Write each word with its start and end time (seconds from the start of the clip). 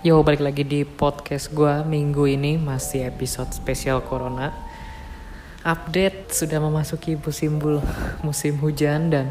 Yo, 0.00 0.16
balik 0.24 0.40
lagi 0.40 0.64
di 0.64 0.80
podcast 0.88 1.52
gue 1.52 1.84
minggu 1.84 2.24
ini 2.24 2.56
masih 2.56 3.04
episode 3.04 3.52
spesial 3.52 4.00
Corona. 4.00 4.48
Update 5.60 6.32
sudah 6.32 6.56
memasuki 6.56 7.20
musim 7.20 7.60
bul 7.60 7.84
musim 8.24 8.56
hujan 8.64 9.12
dan 9.12 9.28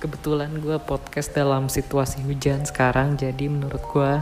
kebetulan 0.00 0.48
gue 0.56 0.80
podcast 0.80 1.36
dalam 1.36 1.68
situasi 1.68 2.24
hujan 2.24 2.64
sekarang. 2.64 3.20
Jadi 3.20 3.44
menurut 3.44 3.84
gue 3.92 4.12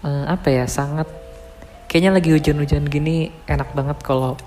uh, 0.00 0.24
apa 0.32 0.48
ya 0.48 0.64
sangat 0.64 1.04
kayaknya 1.92 2.16
lagi 2.16 2.32
hujan-hujan 2.32 2.88
gini 2.88 3.36
enak 3.44 3.68
banget 3.76 4.00
kalau 4.00 4.40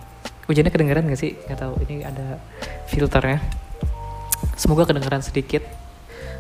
hujannya 0.50 0.74
kedengeran 0.74 1.06
gak 1.06 1.22
sih? 1.22 1.38
Gak 1.46 1.62
tahu 1.62 1.78
ini 1.86 2.02
ada 2.02 2.42
filternya. 2.90 3.38
Semoga 4.58 4.90
kedengeran 4.90 5.22
sedikit. 5.22 5.62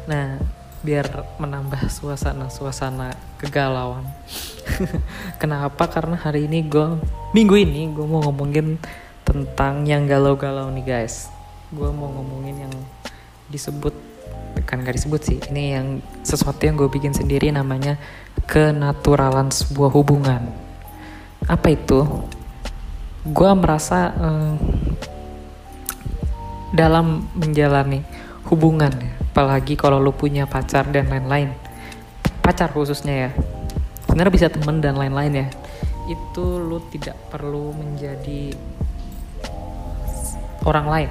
Nah, 0.09 0.41
biar 0.85 1.25
menambah 1.41 1.89
suasana-suasana 1.89 3.17
kegalauan. 3.41 4.05
Kenapa? 5.41 5.89
Karena 5.89 6.13
hari 6.13 6.45
ini 6.45 6.61
gue 6.61 7.01
minggu 7.33 7.57
ini 7.57 7.89
gue 7.89 8.05
mau 8.05 8.21
ngomongin 8.21 8.77
tentang 9.25 9.81
yang 9.89 10.05
galau-galau 10.05 10.69
nih 10.69 10.85
guys. 10.85 11.33
Gue 11.73 11.89
mau 11.89 12.13
ngomongin 12.13 12.69
yang 12.69 12.73
disebut 13.49 13.97
kan 14.69 14.85
gak 14.85 14.95
disebut 14.95 15.21
sih. 15.25 15.37
Ini 15.49 15.63
yang 15.81 15.87
sesuatu 16.21 16.61
yang 16.61 16.77
gue 16.77 16.87
bikin 16.87 17.17
sendiri 17.17 17.49
namanya 17.49 17.97
kenaturalan 18.45 19.49
sebuah 19.49 19.89
hubungan. 19.89 20.53
Apa 21.49 21.73
itu? 21.73 22.05
Gue 23.25 23.51
merasa 23.57 24.13
eh, 24.13 24.53
dalam 26.77 27.25
menjalani 27.33 28.05
hubungan 28.49 28.93
apalagi 29.35 29.75
kalau 29.75 29.99
lu 29.99 30.15
punya 30.15 30.47
pacar 30.47 30.87
dan 30.95 31.11
lain-lain. 31.11 31.51
Pacar 32.39 32.71
khususnya 32.71 33.27
ya. 33.27 33.29
Sebenarnya 34.07 34.31
bisa 34.31 34.47
temen 34.47 34.79
dan 34.79 34.95
lain-lain 34.95 35.43
ya. 35.43 35.47
Itu 36.07 36.61
lu 36.63 36.79
tidak 36.87 37.19
perlu 37.27 37.75
menjadi 37.75 38.55
orang 40.63 40.87
lain. 40.87 41.09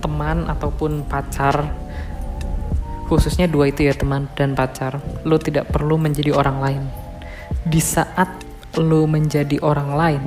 Teman 0.00 0.48
ataupun 0.48 1.04
pacar 1.04 1.68
khususnya 3.04 3.44
dua 3.44 3.68
itu 3.68 3.84
ya 3.84 3.92
teman 3.92 4.32
dan 4.32 4.56
pacar 4.56 4.96
lu 5.28 5.36
tidak 5.36 5.68
perlu 5.68 6.00
menjadi 6.00 6.32
orang 6.32 6.58
lain. 6.64 6.82
Di 7.68 7.80
saat 7.84 8.40
lu 8.80 9.04
menjadi 9.04 9.60
orang 9.60 9.90
lain 9.92 10.22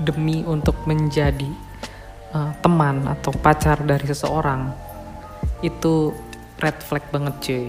demi 0.00 0.40
untuk 0.44 0.76
menjadi 0.88 1.65
uh, 2.32 2.52
teman 2.64 3.04
atau 3.06 3.30
pacar 3.34 3.82
dari 3.84 4.06
seseorang 4.08 4.72
itu 5.62 6.14
red 6.58 6.78
flag 6.80 7.04
banget 7.12 7.34
cuy. 7.42 7.66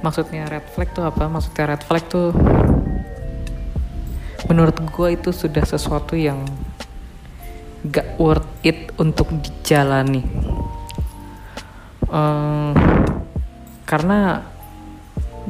Maksudnya 0.00 0.48
red 0.48 0.64
flag 0.72 0.88
tuh 0.96 1.04
apa? 1.04 1.28
Maksudnya 1.28 1.76
red 1.76 1.82
flag 1.84 2.04
tuh 2.08 2.32
menurut 4.48 4.76
gue 4.80 5.08
itu 5.14 5.30
sudah 5.30 5.62
sesuatu 5.62 6.16
yang 6.16 6.42
gak 7.86 8.16
worth 8.16 8.48
it 8.64 8.92
untuk 8.96 9.28
dijalani. 9.40 10.24
Um, 12.10 12.74
karena 13.86 14.42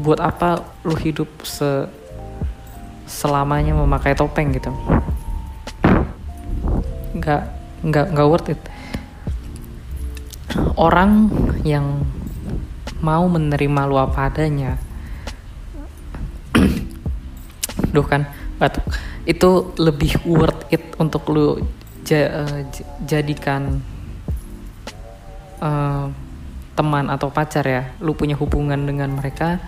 buat 0.01 0.21
apa 0.21 0.65
lu 0.85 0.97
hidup 0.97 1.29
se 1.45 1.89
selamanya 3.11 3.75
memakai 3.75 4.15
topeng 4.15 4.55
gitu 4.55 4.71
nggak 7.21 7.43
nggak 7.85 8.07
nggak 8.17 8.29
worth 8.29 8.49
it. 8.49 8.61
Orang 10.75 11.31
yang 11.63 12.03
mau 13.05 13.29
menerima 13.29 13.81
lu 13.87 13.97
apa 13.97 14.33
adanya 14.33 14.81
duh 17.95 18.07
kan 18.07 18.27
batuk. 18.57 18.85
Itu 19.27 19.77
lebih 19.77 20.25
worth 20.25 20.71
it 20.73 20.97
untuk 20.97 21.29
lu 21.31 21.61
uh, 21.61 22.61
jadikan 23.05 23.83
uh, 25.61 26.09
teman 26.75 27.13
atau 27.13 27.29
pacar 27.29 27.65
ya 27.67 27.83
lu 28.01 28.17
punya 28.17 28.35
hubungan 28.39 28.81
dengan 28.89 29.13
mereka. 29.13 29.61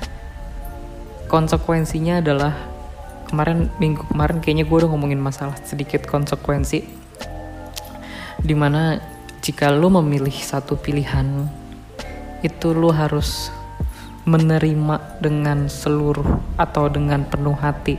Konsekuensinya 1.29 2.21
adalah 2.21 2.53
kemarin 3.33 3.73
minggu 3.81 4.05
kemarin 4.13 4.45
kayaknya 4.45 4.69
gue 4.69 4.77
udah 4.85 4.91
ngomongin 4.93 5.17
masalah 5.17 5.57
sedikit 5.65 6.05
konsekuensi 6.05 7.02
di 8.43 8.55
mana 8.55 8.99
jika 9.43 9.71
lu 9.71 9.91
memilih 9.91 10.35
satu 10.35 10.79
pilihan 10.79 11.47
itu 12.43 12.75
lu 12.75 12.91
harus 12.91 13.55
menerima 14.23 15.19
dengan 15.19 15.67
seluruh 15.67 16.27
atau 16.55 16.87
dengan 16.87 17.27
penuh 17.27 17.55
hati. 17.59 17.99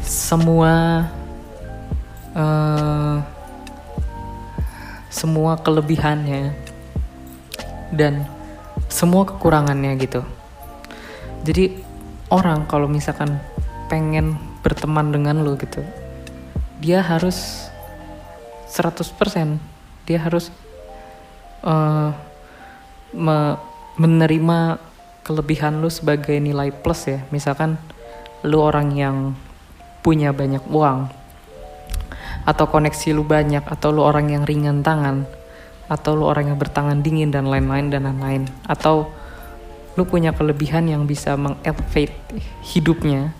Semua 0.00 1.04
uh, 2.36 3.16
semua 5.12 5.60
kelebihannya 5.60 6.56
dan 7.92 8.24
semua 8.88 9.28
kekurangannya 9.28 9.96
gitu. 10.00 10.24
Jadi 11.44 11.80
orang 12.28 12.68
kalau 12.68 12.88
misalkan 12.88 13.40
pengen 13.88 14.36
berteman 14.60 15.10
dengan 15.10 15.40
lu 15.42 15.56
gitu 15.56 15.82
dia 16.80 17.04
harus 17.04 17.69
100% 18.70 19.58
dia 20.06 20.18
harus 20.22 20.54
uh, 21.66 22.14
me 23.10 23.58
menerima 24.00 24.80
kelebihan 25.26 25.82
lu 25.84 25.92
sebagai 25.92 26.38
nilai 26.40 26.72
plus 26.72 27.10
ya. 27.10 27.20
Misalkan 27.28 27.76
lu 28.46 28.62
orang 28.64 28.96
yang 28.96 29.16
punya 30.00 30.32
banyak 30.32 30.64
uang 30.72 31.12
atau 32.48 32.64
koneksi 32.64 33.12
lu 33.12 33.26
banyak 33.26 33.60
atau 33.68 33.92
lu 33.92 34.00
orang 34.00 34.32
yang 34.32 34.48
ringan 34.48 34.80
tangan 34.80 35.28
atau 35.90 36.16
lu 36.16 36.24
orang 36.24 36.54
yang 36.54 36.58
bertangan 36.58 37.04
dingin 37.04 37.28
dan 37.28 37.50
lain-lain 37.50 37.92
dan 37.92 38.08
lain-lain. 38.08 38.48
Atau 38.64 39.10
lu 39.98 40.06
punya 40.06 40.32
kelebihan 40.32 40.86
yang 40.86 41.04
bisa 41.04 41.34
mengelevate 41.36 42.14
hidupnya. 42.62 43.34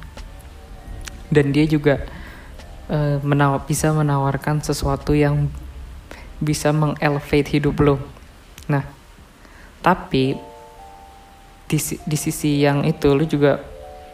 Dan 1.31 1.55
dia 1.55 1.65
juga 1.65 2.05
uh, 2.91 3.23
menawar, 3.23 3.62
bisa 3.65 3.95
menawarkan 3.95 4.61
sesuatu 4.61 5.15
yang 5.15 5.47
bisa 6.43 6.75
mengelevate 6.75 7.56
hidup 7.56 7.78
lo. 7.78 7.97
Nah, 8.67 8.84
tapi 9.81 10.34
di, 11.71 11.78
di 11.81 12.17
sisi 12.19 12.61
yang 12.61 12.83
itu 12.83 13.15
lo 13.15 13.23
juga 13.23 13.62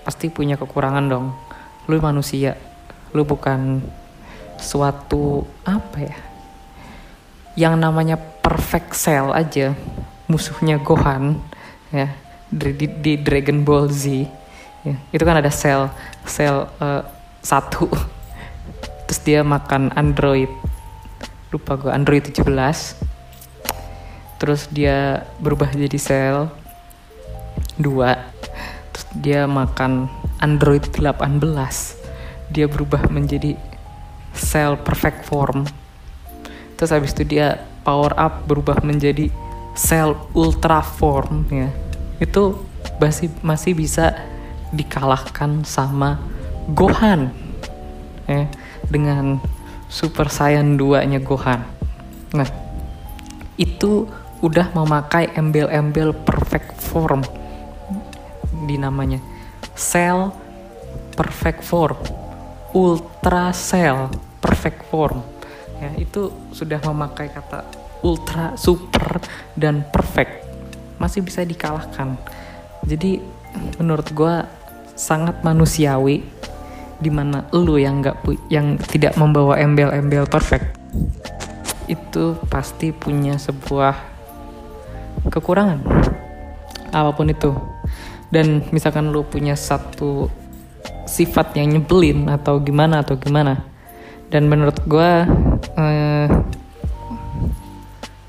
pasti 0.04 0.28
punya 0.28 0.60
kekurangan 0.60 1.04
dong. 1.08 1.32
Lo 1.88 1.96
manusia, 1.98 2.54
lo 3.16 3.24
bukan 3.24 3.80
suatu 4.60 5.48
apa 5.64 5.98
ya? 5.98 6.18
Yang 7.56 7.74
namanya 7.80 8.16
perfect 8.20 8.92
cell 8.92 9.32
aja, 9.32 9.72
musuhnya 10.28 10.76
Gohan 10.76 11.40
ya 11.88 12.12
di, 12.50 12.70
di, 12.74 12.86
di 12.86 13.12
Dragon 13.16 13.64
Ball 13.64 13.88
Z. 13.88 14.28
Ya, 14.86 14.94
itu 15.10 15.22
kan 15.26 15.38
ada 15.40 15.50
sel 15.50 15.90
sel 16.22 16.70
uh, 16.78 17.02
satu 17.42 17.90
terus 19.06 19.22
dia 19.22 19.40
makan 19.46 19.94
android. 19.94 20.50
Lupa 21.54 21.78
gue 21.78 21.94
Android 21.94 22.26
17 22.26 22.42
terus 24.36 24.68
dia 24.68 25.24
berubah 25.40 25.72
jadi 25.72 25.96
sel 25.96 26.52
2 27.80 27.86
terus 28.92 29.06
dia 29.16 29.48
makan 29.48 30.10
Android 30.42 30.84
18 30.90 31.40
dia 32.52 32.66
berubah 32.68 33.08
menjadi 33.08 33.56
sel 34.36 34.76
perfect 34.76 35.24
form. 35.24 35.64
Terus 36.76 36.92
habis 36.92 37.16
itu 37.16 37.24
dia 37.24 37.64
power 37.86 38.12
up 38.20 38.44
berubah 38.44 38.84
menjadi 38.84 39.32
sel 39.72 40.12
ultra 40.36 40.84
form 40.84 41.48
ya. 41.48 41.72
Itu 42.20 42.60
masih 43.00 43.32
masih 43.40 43.72
bisa 43.72 44.12
dikalahkan 44.74 45.64
sama 45.64 46.18
Gohan 46.74 47.30
ya 48.26 48.50
dengan 48.90 49.40
Super 49.86 50.26
Saiyan 50.30 50.74
2-nya 50.78 51.22
Gohan. 51.22 51.62
Nah, 52.34 52.48
itu 53.56 54.10
udah 54.44 54.74
memakai 54.76 55.32
embel-embel 55.32 56.12
perfect 56.12 56.76
form 56.78 57.24
di 58.66 58.76
namanya. 58.76 59.22
Cell 59.76 60.32
perfect 61.16 61.64
form, 61.64 61.96
ultra 62.76 63.52
cell 63.56 64.12
perfect 64.40 64.84
form. 64.92 65.24
Ya, 65.80 65.92
itu 65.96 66.32
sudah 66.52 66.80
memakai 66.84 67.28
kata 67.32 67.64
ultra, 68.04 68.56
super 68.56 69.20
dan 69.56 69.84
perfect. 69.88 70.44
Masih 71.00 71.24
bisa 71.24 71.44
dikalahkan. 71.44 72.16
Jadi 72.84 73.20
menurut 73.80 74.08
gue 74.12 74.34
sangat 74.96 75.40
manusiawi 75.44 76.24
di 76.96 77.10
mana 77.12 77.44
lu 77.52 77.76
yang 77.76 78.00
nggak 78.00 78.24
yang 78.48 78.80
tidak 78.80 79.14
membawa 79.20 79.60
embel-embel 79.60 80.24
perfect. 80.28 80.76
Itu 81.86 82.40
pasti 82.48 82.90
punya 82.90 83.36
sebuah 83.36 83.94
kekurangan. 85.28 85.80
Apa 86.90 87.10
pun 87.12 87.30
itu. 87.30 87.52
Dan 88.32 88.66
misalkan 88.74 89.14
lu 89.14 89.22
punya 89.22 89.54
satu 89.54 90.26
sifat 91.06 91.54
yang 91.54 91.78
nyebelin 91.78 92.26
atau 92.26 92.58
gimana 92.58 93.06
atau 93.06 93.14
gimana. 93.14 93.62
Dan 94.26 94.50
menurut 94.50 94.82
gue 94.82 95.10
uh, 95.78 96.26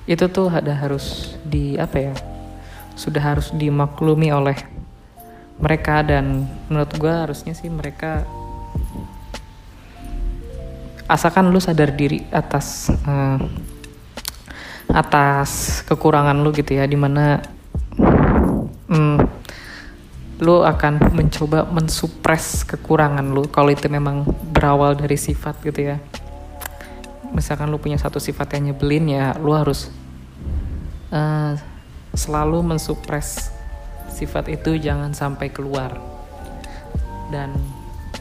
itu 0.07 0.25
tuh 0.31 0.47
ada 0.47 0.71
harus 0.71 1.35
di 1.43 1.75
apa 1.75 1.97
ya 1.99 2.13
sudah 2.95 3.21
harus 3.21 3.51
dimaklumi 3.53 4.31
oleh 4.31 4.55
mereka 5.59 5.99
dan 6.01 6.47
menurut 6.71 6.95
gue 6.95 7.11
harusnya 7.11 7.51
sih 7.51 7.67
mereka 7.67 8.23
asalkan 11.07 11.47
lu 11.47 11.59
sadar 11.63 11.95
diri 11.95 12.27
atas 12.29 12.91
uh, 12.91 13.39
atas 14.91 15.83
kekurangan 15.87 16.35
lu 16.43 16.51
gitu 16.51 16.75
ya 16.75 16.87
di 16.87 16.95
mana 16.99 17.39
um, 18.91 19.19
lu 20.37 20.61
akan 20.61 21.17
mencoba 21.17 21.65
mensupres 21.65 22.61
kekurangan 22.67 23.25
lu 23.33 23.49
kalau 23.49 23.73
itu 23.73 23.89
memang 23.89 24.27
berawal 24.53 24.93
dari 24.93 25.17
sifat 25.17 25.57
gitu 25.65 25.95
ya. 25.95 25.97
Misalkan 27.33 27.67
lu 27.67 27.81
punya 27.81 27.99
satu 27.99 28.21
sifat 28.21 28.55
yang 28.55 28.71
nyebelin 28.71 29.05
ya 29.11 29.25
lu 29.39 29.51
harus 29.51 29.89
uh, 31.11 31.57
selalu 32.13 32.63
mensupres 32.63 33.49
sifat 34.13 34.53
itu 34.53 34.77
jangan 34.77 35.11
sampai 35.11 35.49
keluar. 35.49 35.97
Dan 37.27 37.76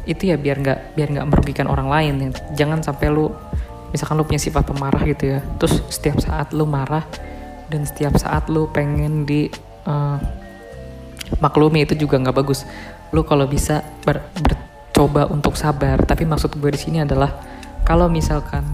itu 0.06 0.30
ya 0.30 0.38
biar 0.38 0.62
nggak 0.62 0.78
biar 0.94 1.08
nggak 1.18 1.26
merugikan 1.26 1.66
orang 1.66 1.90
lain 1.90 2.14
ya. 2.18 2.30
jangan 2.64 2.80
sampai 2.80 3.10
lu 3.10 3.28
misalkan 3.90 4.18
lu 4.18 4.24
punya 4.26 4.42
sifat 4.42 4.62
pemarah 4.66 5.02
gitu 5.02 5.36
ya. 5.36 5.40
Terus 5.58 5.82
setiap 5.90 6.22
saat 6.22 6.50
lu 6.54 6.66
marah 6.66 7.02
dan 7.70 7.82
setiap 7.86 8.14
saat 8.18 8.46
lu 8.46 8.70
pengen 8.70 9.26
di 9.26 9.50
uh, 9.86 10.18
maklumi 11.42 11.86
itu 11.86 11.98
juga 11.98 12.18
nggak 12.22 12.36
bagus. 12.36 12.66
Lu 13.14 13.22
kalau 13.22 13.46
bisa 13.46 13.82
ber, 14.06 14.22
bercoba 14.34 15.30
untuk 15.30 15.58
sabar. 15.58 16.02
Tapi 16.02 16.26
maksud 16.26 16.54
gue 16.58 16.70
di 16.70 16.80
sini 16.80 16.98
adalah 17.02 17.30
kalau 17.86 18.10
misalkan 18.10 18.66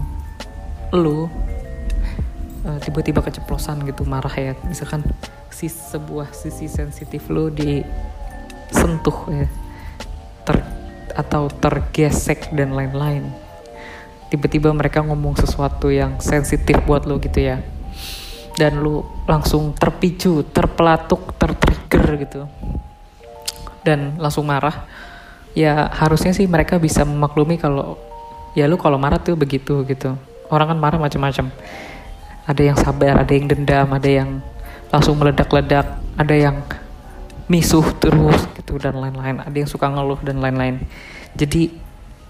lu 0.93 1.25
uh, 2.65 2.79
tiba-tiba 2.81 3.21
keceplosan 3.21 3.85
gitu 3.87 4.05
marah 4.05 4.33
ya. 4.33 4.53
Misalkan 4.65 5.05
si 5.53 5.69
sebuah 5.69 6.33
sisi 6.33 6.65
sensitif 6.65 7.29
lu 7.29 7.53
disentuh 7.53 9.17
ya 9.29 9.47
ter 10.43 10.82
atau 11.13 11.49
tergesek 11.49 12.49
dan 12.53 12.73
lain-lain. 12.73 13.29
Tiba-tiba 14.33 14.73
mereka 14.73 15.05
ngomong 15.05 15.37
sesuatu 15.37 15.93
yang 15.93 16.17
sensitif 16.17 16.81
buat 16.89 17.05
lu 17.05 17.21
gitu 17.21 17.37
ya. 17.37 17.61
Dan 18.57 18.81
lu 18.81 19.05
langsung 19.29 19.73
terpicu 19.77 20.41
terpelatuk 20.49 21.37
tertrigger 21.37 22.05
gitu. 22.25 22.41
Dan 23.85 24.17
langsung 24.17 24.49
marah. 24.49 24.89
Ya 25.53 25.85
harusnya 25.93 26.33
sih 26.33 26.49
mereka 26.49 26.81
bisa 26.81 27.05
memaklumi 27.05 27.61
kalau 27.61 28.01
ya 28.57 28.65
lu 28.65 28.81
kalau 28.81 28.97
marah 28.97 29.21
tuh 29.21 29.37
begitu 29.37 29.85
gitu. 29.85 30.17
Orang 30.49 30.73
kan 30.73 30.79
marah 30.81 30.97
macam-macam. 30.97 31.53
Ada 32.49 32.61
yang 32.73 32.77
sabar 32.77 33.21
ada 33.21 33.31
yang 33.31 33.45
dendam 33.45 33.87
ada 33.93 34.09
yang 34.09 34.41
langsung 34.89 35.17
meledak-ledak 35.17 36.01
ada 36.17 36.35
yang 36.35 36.61
misuh 37.51 37.83
terus 37.99 38.47
gitu 38.55 38.79
dan 38.79 38.95
lain-lain 38.95 39.43
ada 39.43 39.55
yang 39.55 39.67
suka 39.67 39.89
ngeluh 39.91 40.19
dan 40.23 40.39
lain-lain 40.39 40.79
jadi 41.35 41.71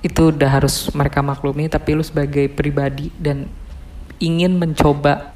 itu 0.04 0.22
udah 0.36 0.50
harus 0.60 0.92
mereka 0.92 1.24
maklumi 1.24 1.72
tapi 1.72 1.96
lu 1.96 2.04
sebagai 2.04 2.52
pribadi 2.52 3.14
dan 3.16 3.48
ingin 4.20 4.58
mencoba 4.60 5.32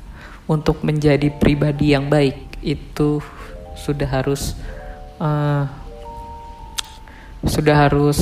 untuk 0.48 0.84
menjadi 0.84 1.32
pribadi 1.32 1.96
yang 1.96 2.08
baik 2.08 2.60
itu 2.64 3.20
sudah 3.78 4.10
harus 4.10 4.58
uh, 5.22 5.70
sudah 7.46 7.76
harus 7.88 8.20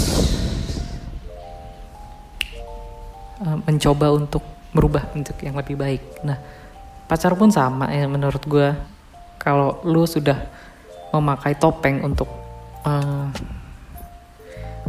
uh, 3.42 3.58
mencoba 3.64 4.12
untuk 4.12 4.44
merubah 4.76 5.08
bentuk 5.08 5.40
yang 5.40 5.56
lebih 5.56 5.80
baik. 5.80 6.04
Nah, 6.28 6.36
pacar 7.08 7.32
pun 7.40 7.48
sama 7.48 7.88
ya 7.96 8.06
menurut 8.12 8.44
gue. 8.44 8.76
Kalau 9.40 9.80
lu 9.88 10.04
sudah 10.04 10.52
memakai 11.16 11.56
topeng 11.56 12.04
untuk 12.04 12.28
uh, 12.84 13.32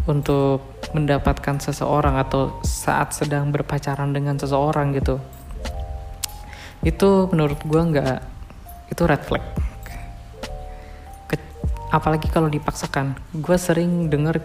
untuk 0.07 0.79
mendapatkan 0.95 1.59
seseorang 1.59 2.19
atau 2.19 2.63
saat 2.63 3.11
sedang 3.11 3.51
berpacaran 3.51 4.15
dengan 4.15 4.39
seseorang 4.39 4.95
gitu, 4.95 5.19
itu 6.87 7.11
menurut 7.35 7.59
gue 7.63 7.83
nggak 7.95 8.19
itu 8.95 9.03
red 9.03 9.23
flag. 9.27 9.43
Ke, 11.27 11.35
apalagi 11.91 12.31
kalau 12.31 12.47
dipaksakan. 12.47 13.19
Gue 13.35 13.59
sering 13.59 14.07
denger 14.07 14.39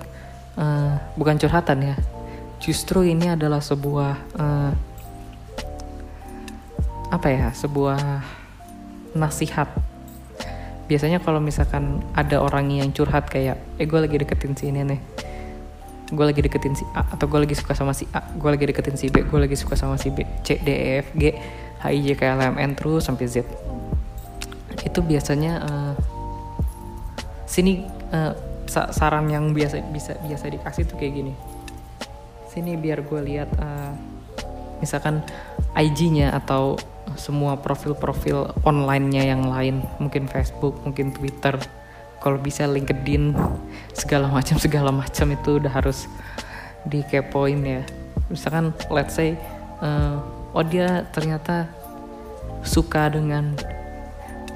uh, 0.57 0.97
bukan 1.13 1.37
curhatan 1.37 1.93
ya, 1.93 1.95
justru 2.57 3.05
ini 3.05 3.29
adalah 3.29 3.61
sebuah 3.61 4.13
uh, 4.37 4.71
apa 7.11 7.27
ya 7.27 7.51
sebuah 7.53 7.99
nasihat 9.11 9.67
biasanya 10.91 11.23
kalau 11.23 11.39
misalkan 11.39 12.03
ada 12.11 12.43
orang 12.43 12.67
yang 12.67 12.91
curhat 12.91 13.31
kayak 13.31 13.55
eh 13.79 13.87
gue 13.87 13.95
lagi 13.95 14.19
deketin 14.19 14.59
si 14.59 14.67
ini 14.67 14.83
nih. 14.83 14.99
Gue 16.11 16.27
lagi 16.27 16.43
deketin 16.43 16.75
si 16.75 16.83
A 16.91 17.07
atau 17.15 17.31
gue 17.31 17.39
lagi 17.47 17.55
suka 17.55 17.71
sama 17.71 17.95
si 17.95 18.03
A 18.11 18.19
gue 18.19 18.49
lagi 18.51 18.67
deketin 18.67 18.99
si 18.99 19.07
B 19.07 19.23
gue 19.23 19.39
lagi 19.39 19.55
suka 19.55 19.79
sama 19.79 19.95
si 19.95 20.11
B 20.11 20.27
C 20.43 20.59
D 20.59 20.67
E 20.67 20.99
F 20.99 21.15
G 21.15 21.31
H 21.79 21.87
I 21.87 22.03
J 22.03 22.19
K 22.19 22.35
L 22.35 22.43
M 22.51 22.55
N 22.59 22.75
terus 22.75 23.07
sampai 23.07 23.31
Z. 23.31 23.47
Itu 24.83 24.99
biasanya 24.99 25.63
uh, 25.63 25.93
sini 27.47 27.87
uh, 28.11 28.35
saran 28.67 29.31
yang 29.31 29.55
biasa 29.55 29.79
bisa 29.95 30.19
biasa 30.19 30.51
dikasih 30.51 30.83
tuh 30.91 30.99
kayak 30.99 31.13
gini. 31.23 31.33
Sini 32.51 32.75
biar 32.75 33.07
gue 33.07 33.21
lihat 33.31 33.47
uh, 33.63 33.95
misalkan 34.83 35.23
IG-nya 35.71 36.35
atau 36.35 36.75
semua 37.19 37.59
profil-profil 37.59 38.55
online-nya 38.63 39.27
yang 39.27 39.47
lain, 39.49 39.83
mungkin 39.99 40.29
Facebook, 40.29 40.79
mungkin 40.85 41.11
Twitter, 41.11 41.57
kalau 42.21 42.37
bisa 42.37 42.69
LinkedIn, 42.69 43.33
segala 43.97 44.29
macam 44.29 44.55
segala 44.61 44.93
macam 44.93 45.27
itu 45.33 45.57
udah 45.57 45.73
harus 45.73 46.05
dikepoin 46.85 47.61
ya. 47.65 47.81
Misalkan 48.29 48.71
let's 48.93 49.17
say 49.17 49.35
uh, 49.81 50.21
oh 50.53 50.63
dia 50.63 51.03
ternyata 51.11 51.67
suka 52.61 53.09
dengan 53.09 53.57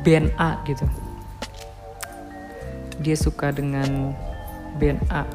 band 0.06 0.30
A 0.38 0.62
gitu. 0.70 0.86
Dia 3.02 3.18
suka 3.18 3.50
dengan 3.50 4.14
band 4.78 5.02
A. 5.10 5.26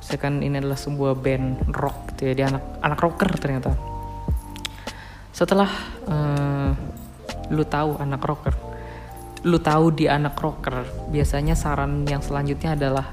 Misalkan 0.00 0.40
ini 0.46 0.62
adalah 0.62 0.78
sebuah 0.78 1.18
band 1.18 1.74
rock 1.74 2.14
gitu 2.14 2.30
ya, 2.30 2.32
dia 2.34 2.46
anak 2.54 2.64
anak 2.82 2.98
rocker 3.02 3.30
ternyata 3.36 3.89
setelah 5.40 5.72
uh, 6.04 6.76
lu 7.48 7.64
tahu 7.64 7.96
anak 7.96 8.20
rocker 8.20 8.52
lu 9.48 9.56
tahu 9.56 9.88
di 9.96 10.04
anak 10.04 10.36
rocker 10.36 10.84
biasanya 11.08 11.56
saran 11.56 12.04
yang 12.04 12.20
selanjutnya 12.20 12.76
adalah 12.76 13.08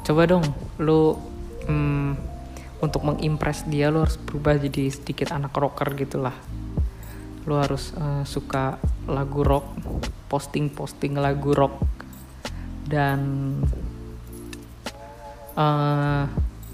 coba 0.00 0.24
dong 0.24 0.48
lu 0.80 1.12
um, 1.68 2.16
untuk 2.80 3.02
mengimpress 3.04 3.64
dia 3.68 3.88
lu 3.92 4.04
harus 4.04 4.20
berubah 4.20 4.60
jadi 4.60 4.92
sedikit 4.92 5.32
anak 5.32 5.56
rocker 5.56 5.96
gitulah. 5.96 6.36
Lu 7.46 7.56
harus 7.56 7.94
uh, 7.96 8.26
suka 8.26 8.76
lagu 9.06 9.40
rock 9.46 9.66
posting 10.26 10.68
posting 10.68 11.14
lagu 11.14 11.54
rock 11.54 11.78
dan 12.86 13.18
uh, 15.54 16.26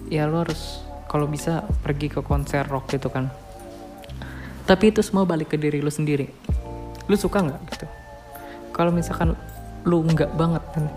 ya 0.09 0.25
lu 0.25 0.37
harus 0.43 0.81
kalau 1.09 1.29
bisa 1.29 1.65
pergi 1.85 2.09
ke 2.09 2.25
konser 2.25 2.65
rock 2.65 2.89
gitu 2.89 3.13
kan 3.13 3.29
tapi 4.73 4.89
itu 4.89 5.05
semua 5.05 5.29
balik 5.29 5.53
ke 5.53 5.61
diri 5.61 5.85
lu 5.85 5.93
sendiri. 5.93 6.33
Lu 7.05 7.13
suka 7.13 7.45
nggak 7.45 7.61
gitu? 7.77 7.87
Kalau 8.73 8.89
misalkan 8.89 9.37
lu 9.85 10.01
nggak 10.01 10.33
banget 10.33 10.65
kan 10.73 10.89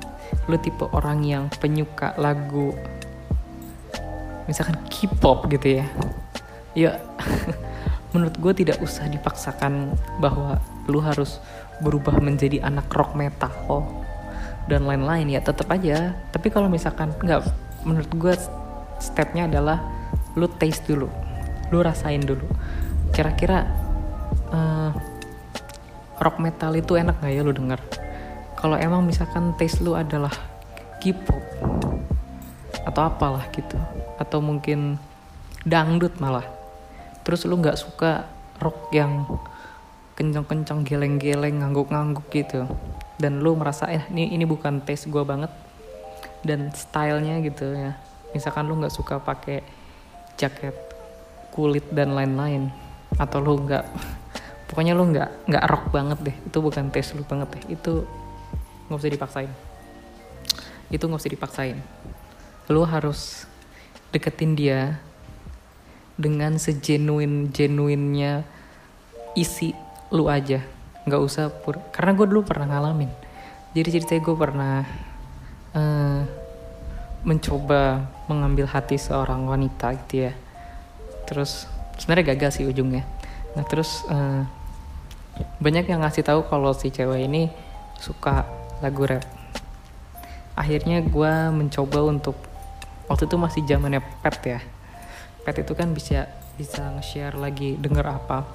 lu 0.47 0.55
tipe 0.55 0.87
orang 0.95 1.19
yang 1.27 1.43
penyuka 1.59 2.15
lagu 2.15 2.71
misalkan 4.47 4.79
K-pop 4.87 5.51
gitu 5.51 5.83
ya. 5.83 5.85
Ya 6.71 7.03
menurut 8.15 8.39
gue 8.39 8.63
tidak 8.63 8.79
usah 8.79 9.11
dipaksakan 9.11 9.91
bahwa 10.23 10.55
lu 10.87 11.03
harus 11.03 11.43
berubah 11.83 12.15
menjadi 12.23 12.63
anak 12.63 12.87
rock 12.95 13.11
metal 13.11 13.83
dan 14.71 14.87
lain-lain 14.87 15.35
ya. 15.35 15.43
Tetap 15.43 15.67
aja. 15.67 16.15
Tapi 16.31 16.47
kalau 16.47 16.71
misalkan 16.71 17.11
nggak 17.19 17.43
menurut 17.83 18.07
gue 18.15 18.39
stepnya 19.03 19.51
adalah 19.51 19.83
lu 20.39 20.47
taste 20.47 20.87
dulu. 20.87 21.11
Lu 21.75 21.83
rasain 21.83 22.23
dulu 22.23 22.47
kira-kira 23.15 23.63
uh, 24.51 24.91
rock 26.19 26.43
metal 26.43 26.75
itu 26.75 26.99
enak 26.99 27.23
gak 27.23 27.31
ya 27.31 27.41
lu 27.47 27.55
denger? 27.55 27.79
Kalau 28.59 28.75
emang 28.75 29.07
misalkan 29.07 29.55
taste 29.55 29.79
lu 29.79 29.95
adalah 29.95 30.31
K-pop 30.99 31.43
atau 32.85 33.01
apalah 33.07 33.47
gitu 33.55 33.79
atau 34.19 34.39
mungkin 34.43 34.99
dangdut 35.65 36.21
malah 36.21 36.45
terus 37.25 37.41
lu 37.49 37.57
nggak 37.57 37.75
suka 37.75 38.29
rock 38.61 38.93
yang 38.93 39.25
kencang-kencang 40.13 40.85
geleng-geleng 40.85 41.59
ngangguk-ngangguk 41.59 42.29
gitu 42.29 42.69
dan 43.17 43.41
lu 43.41 43.57
merasa 43.57 43.89
eh 43.89 44.05
ini 44.13 44.31
ini 44.37 44.45
bukan 44.45 44.85
taste 44.85 45.09
gue 45.09 45.23
banget 45.25 45.49
dan 46.45 46.69
stylenya 46.71 47.41
gitu 47.41 47.73
ya. 47.73 47.97
Misalkan 48.37 48.69
lu 48.69 48.77
nggak 48.77 48.93
suka 48.93 49.17
pakai 49.17 49.65
jaket 50.37 50.77
kulit 51.49 51.87
dan 51.89 52.13
lain-lain 52.13 52.69
atau 53.15 53.39
lu 53.39 53.63
nggak 53.63 53.83
pokoknya 54.67 54.91
lu 54.91 55.07
nggak 55.11 55.47
nggak 55.47 55.65
rock 55.71 55.85
banget 55.93 56.19
deh. 56.31 56.35
Itu 56.47 56.57
bukan 56.59 56.91
taste 56.91 57.15
lu 57.15 57.23
banget 57.23 57.47
deh. 57.55 57.63
Itu 57.75 57.93
nggak 58.87 58.99
usah 58.99 59.13
dipaksain. 59.13 59.51
Itu 60.91 61.03
nggak 61.07 61.21
usah 61.21 61.33
dipaksain. 61.33 61.77
Lu 62.69 62.81
harus 62.83 63.45
deketin 64.11 64.55
dia 64.55 64.99
dengan 66.15 66.55
sejenuin 66.55 67.51
genuinnya 67.51 68.47
isi 69.35 69.75
lu 70.11 70.27
aja. 70.31 70.63
Nggak 71.05 71.21
usah 71.21 71.51
pur 71.51 71.77
karena 71.93 72.15
gue 72.15 72.25
dulu 72.25 72.41
pernah 72.43 72.67
ngalamin. 72.71 73.11
Jadi 73.75 73.99
ceritanya 73.99 74.21
gue 74.23 74.35
pernah 74.39 74.75
uh, 75.75 76.21
mencoba 77.25 78.07
mengambil 78.29 78.69
hati 78.69 78.95
seorang 78.95 79.45
wanita 79.45 79.93
gitu 80.05 80.29
ya. 80.29 80.33
Terus 81.27 81.67
sebenarnya 81.99 82.35
gagal 82.35 82.61
sih 82.61 82.65
ujungnya. 82.67 83.03
Nah 83.55 83.63
terus 83.63 84.03
uh, 84.11 84.43
banyak 85.59 85.87
yang 85.91 86.03
ngasih 86.03 86.23
tahu 86.23 86.47
kalau 86.47 86.71
si 86.71 86.91
cewek 86.91 87.27
ini 87.27 87.51
suka 87.99 88.47
lagu 88.79 89.07
rap. 89.07 89.23
Akhirnya 90.55 91.03
gue 91.03 91.33
mencoba 91.51 91.99
untuk 92.07 92.35
waktu 93.11 93.27
itu 93.27 93.35
masih 93.35 93.61
zamannya 93.67 93.99
pet 94.23 94.37
ya. 94.43 94.59
Pet 95.43 95.55
itu 95.59 95.73
kan 95.75 95.91
bisa 95.91 96.31
bisa 96.55 96.95
nge-share 96.95 97.35
lagi 97.35 97.75
denger 97.75 98.07
apa. 98.07 98.47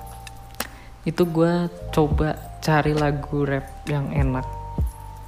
Itu 1.04 1.28
gue 1.28 1.68
coba 1.92 2.36
cari 2.60 2.96
lagu 2.96 3.44
rap 3.44 3.84
yang 3.88 4.12
enak 4.12 4.44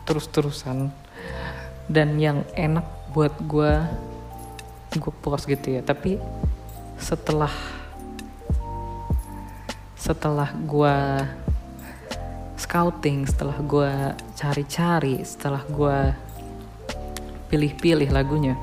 terus-terusan. 0.09 0.89
Dan 1.89 2.17
yang 2.17 2.49
enak 2.57 3.13
buat 3.13 3.37
gue 3.45 3.73
gue 4.97 5.13
puas 5.21 5.45
gitu 5.45 5.77
ya. 5.77 5.85
Tapi 5.85 6.17
setelah 6.97 7.53
setelah 10.03 10.51
gue 10.67 10.97
scouting 12.59 13.23
setelah 13.31 13.55
gue 13.63 13.93
cari-cari 14.35 15.23
setelah 15.23 15.63
gue 15.71 15.99
pilih-pilih 17.47 18.11
lagunya 18.11 18.59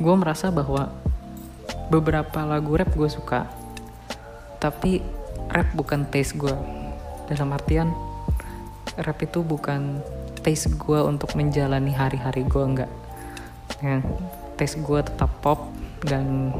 gue 0.00 0.14
merasa 0.16 0.48
bahwa 0.48 0.88
beberapa 1.92 2.48
lagu 2.48 2.80
rap 2.80 2.88
gue 2.96 3.10
suka 3.12 3.44
tapi 4.56 5.04
rap 5.52 5.68
bukan 5.76 6.08
taste 6.08 6.40
gue 6.40 6.56
dalam 7.28 7.52
artian 7.52 7.92
rap 8.96 9.20
itu 9.20 9.44
bukan 9.44 10.00
taste 10.40 10.72
gue 10.80 11.00
untuk 11.04 11.36
menjalani 11.36 11.92
hari-hari 11.92 12.44
gue 12.48 12.64
enggak. 12.64 12.90
Ya, 13.80 14.00
taste 14.56 14.80
gue 14.80 15.00
tetap 15.00 15.30
pop 15.44 15.68
dan 16.04 16.52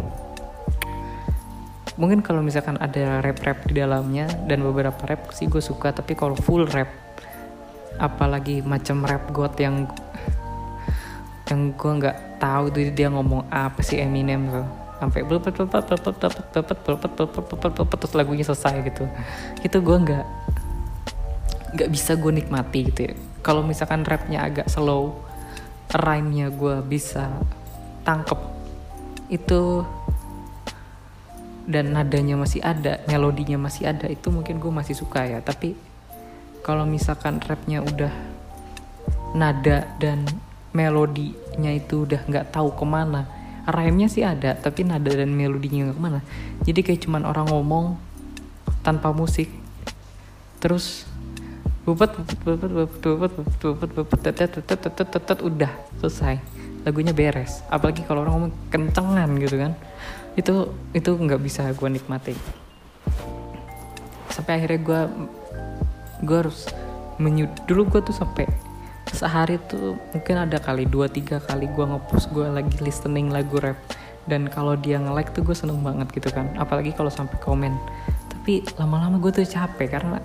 mungkin 2.00 2.25
kalau 2.25 2.40
misalkan 2.40 2.80
ada 2.80 3.21
rap-rap 3.21 3.61
di 3.69 3.76
dalamnya 3.76 4.25
dan 4.49 4.64
beberapa 4.64 4.97
rap 5.04 5.37
sih 5.37 5.52
gue 5.52 5.61
suka 5.61 5.92
tapi 5.92 6.16
kalau 6.16 6.33
full 6.33 6.64
rap 6.64 6.88
apalagi 8.00 8.64
macam 8.64 9.04
rap 9.04 9.28
god 9.28 9.52
yang 9.61 9.85
yang 11.52 11.76
gue 11.76 11.92
nggak 12.00 12.40
tahu 12.40 12.73
itu 12.73 12.88
dia 12.97 13.12
ngomong 13.12 13.45
apa 13.52 13.85
sih 13.85 14.00
Eminem 14.00 14.49
tuh 14.49 14.64
sampai 14.97 15.28
belpet 15.28 15.52
belpet 15.52 15.85
belpet 15.92 16.16
belpet 16.16 16.47
belpet 16.57 16.78
belpet 16.80 17.11
belpet 17.12 17.42
belpet 17.45 17.73
belpet 17.76 17.99
terus 18.00 18.14
lagunya 18.16 18.45
selesai 18.49 18.80
gitu 18.80 19.04
itu 19.61 19.76
gue 19.76 19.97
nggak 20.00 20.25
nggak 21.76 21.90
bisa 21.92 22.16
gue 22.16 22.33
nikmati 22.33 22.88
gitu 22.88 23.00
ya 23.12 23.14
kalau 23.45 23.61
misalkan 23.61 24.09
rapnya 24.09 24.49
agak 24.49 24.73
slow 24.73 25.21
rhyme-nya 25.92 26.49
gue 26.49 26.80
bisa 26.80 27.28
tangkep 28.09 28.40
itu 29.28 29.85
dan 31.70 31.94
nadanya 31.94 32.34
masih 32.34 32.58
ada 32.60 32.98
melodinya 33.06 33.56
masih 33.56 33.86
ada 33.86 34.10
itu 34.10 34.28
mungkin 34.34 34.58
gue 34.58 34.72
masih 34.74 34.98
suka 34.98 35.22
ya. 35.22 35.38
Tapi 35.38 35.78
kalau 36.66 36.82
misalkan 36.84 37.38
rapnya 37.38 37.80
udah 37.80 38.10
nada 39.32 39.86
dan 40.02 40.26
melodinya 40.74 41.70
itu 41.70 42.02
udah 42.04 42.26
nggak 42.26 42.50
tahu 42.50 42.74
ke 42.74 42.84
mana 42.86 43.26
rhyme-nya 43.70 44.08
sih 44.10 44.26
ada 44.26 44.58
tapi 44.58 44.82
nada 44.82 45.10
dan 45.10 45.30
melodinya 45.30 45.90
nggak 45.90 45.96
ke 45.96 46.02
mana. 46.02 46.20
Jadi 46.66 46.80
kayak 46.82 47.00
cuman 47.06 47.22
orang 47.24 47.46
ngomong 47.48 47.96
tanpa 48.82 49.14
musik. 49.14 49.48
Terus 50.60 51.06
bupet 51.86 52.12
bupet 52.12 52.36
bupet 52.44 52.70
bupet 53.00 53.32
bupet 53.62 53.90
bupet 53.96 54.18
tetet 54.20 54.50
tetet 54.60 54.78
tetet 54.82 55.08
tetet 55.08 55.38
udah 55.40 55.72
selesai. 56.02 56.36
Lagunya 56.84 57.12
beres. 57.12 57.60
Apalagi 57.68 58.04
kalau 58.04 58.24
orang 58.24 58.34
ngomong 58.36 58.54
kencengan 58.72 59.30
gitu 59.38 59.56
kan 59.60 59.72
itu 60.40 60.73
itu 60.97 61.11
nggak 61.12 61.40
bisa 61.44 61.68
gue 61.68 61.88
nikmati. 61.92 62.35
Sampai 64.32 64.56
akhirnya 64.56 64.80
gue 64.80 65.00
gue 66.25 66.37
harus 66.37 66.64
menyud 67.20 67.52
dulu 67.68 67.85
gue 67.97 68.00
tuh 68.00 68.16
sampai 68.16 68.49
sehari 69.11 69.61
tuh 69.68 70.00
mungkin 70.16 70.49
ada 70.49 70.56
kali 70.56 70.88
dua 70.88 71.11
tiga 71.11 71.42
kali 71.44 71.68
gue 71.68 71.85
ngepost 71.85 72.32
gue 72.32 72.49
lagi 72.49 72.80
listening 72.80 73.28
lagu 73.28 73.61
rap. 73.61 73.76
Dan 74.28 74.47
kalau 74.49 74.76
dia 74.76 75.00
nge-like 75.00 75.32
tuh 75.37 75.42
gue 75.44 75.56
seneng 75.56 75.80
banget 75.85 76.09
gitu 76.12 76.30
kan. 76.32 76.49
Apalagi 76.56 76.94
kalau 76.97 77.11
sampai 77.12 77.37
komen. 77.40 77.75
Tapi 78.30 78.64
lama-lama 78.80 79.20
gue 79.20 79.32
tuh 79.32 79.44
capek 79.44 80.00
karena 80.00 80.23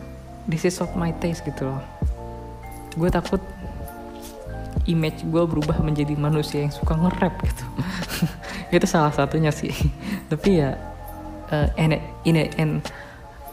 this 0.47 0.63
is 0.63 0.79
of 0.79 0.91
my 0.95 1.11
taste 1.19 1.43
gitu 1.43 1.67
loh. 1.67 1.81
Gue 2.95 3.11
takut 3.11 3.41
image 4.85 5.25
gue 5.25 5.43
berubah 5.43 5.81
menjadi 5.81 6.13
manusia 6.13 6.63
yang 6.63 6.71
suka 6.71 6.93
nge-rap 6.93 7.33
gitu. 7.41 7.65
Itu 8.75 8.85
salah 8.85 9.11
satunya 9.15 9.49
sih 9.49 9.73
tapi 10.31 10.61
ya 10.61 10.73
uh, 11.53 11.69
in, 11.77 11.97
in, 12.25 12.35
in 12.57 12.69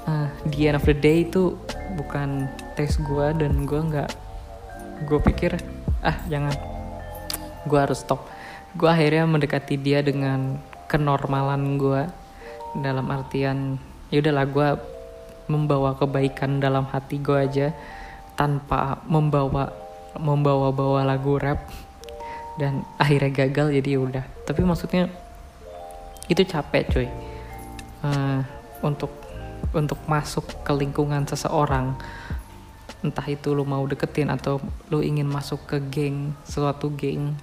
uh, 0.08 0.28
the 0.48 0.68
end 0.68 0.76
of 0.78 0.84
the 0.86 0.96
day 0.96 1.26
itu 1.26 1.56
bukan 1.98 2.48
taste 2.74 3.00
gue 3.04 3.26
dan 3.36 3.68
gue 3.68 3.80
nggak 3.80 4.10
gue 5.04 5.18
pikir 5.32 5.58
ah 6.02 6.16
jangan. 6.26 6.54
Gue 7.68 7.78
harus 7.78 8.02
stop. 8.02 8.26
Gue 8.74 8.88
akhirnya 8.90 9.28
mendekati 9.28 9.78
dia 9.78 10.02
dengan 10.02 10.58
kenormalan 10.90 11.78
gue 11.78 12.02
dalam 12.80 13.06
artian 13.12 13.76
ya 14.08 14.24
udahlah 14.24 14.46
gue 14.48 14.68
membawa 15.46 15.94
kebaikan 15.94 16.58
dalam 16.62 16.88
hati 16.88 17.20
gue 17.20 17.36
aja 17.36 17.68
tanpa 18.34 19.04
membawa 19.04 19.70
membawa 20.16 20.72
bawa 20.72 21.04
lagu 21.04 21.36
rap. 21.38 21.68
Dan 22.52 22.84
akhirnya 23.00 23.46
gagal 23.46 23.72
jadi 23.80 23.96
ya 23.96 24.00
udah. 24.00 24.24
Tapi 24.44 24.60
maksudnya 24.60 25.08
itu 26.26 26.42
capek 26.46 26.84
cuy. 26.90 27.08
Uh, 28.02 28.42
untuk 28.82 29.10
untuk 29.72 29.98
masuk 30.10 30.42
ke 30.66 30.72
lingkungan 30.74 31.22
seseorang 31.24 31.94
entah 33.02 33.26
itu 33.26 33.54
lu 33.54 33.66
mau 33.66 33.82
deketin 33.86 34.30
atau 34.30 34.62
lu 34.90 35.02
ingin 35.02 35.26
masuk 35.26 35.66
ke 35.66 35.78
geng 35.90 36.34
suatu 36.46 36.90
geng 36.94 37.34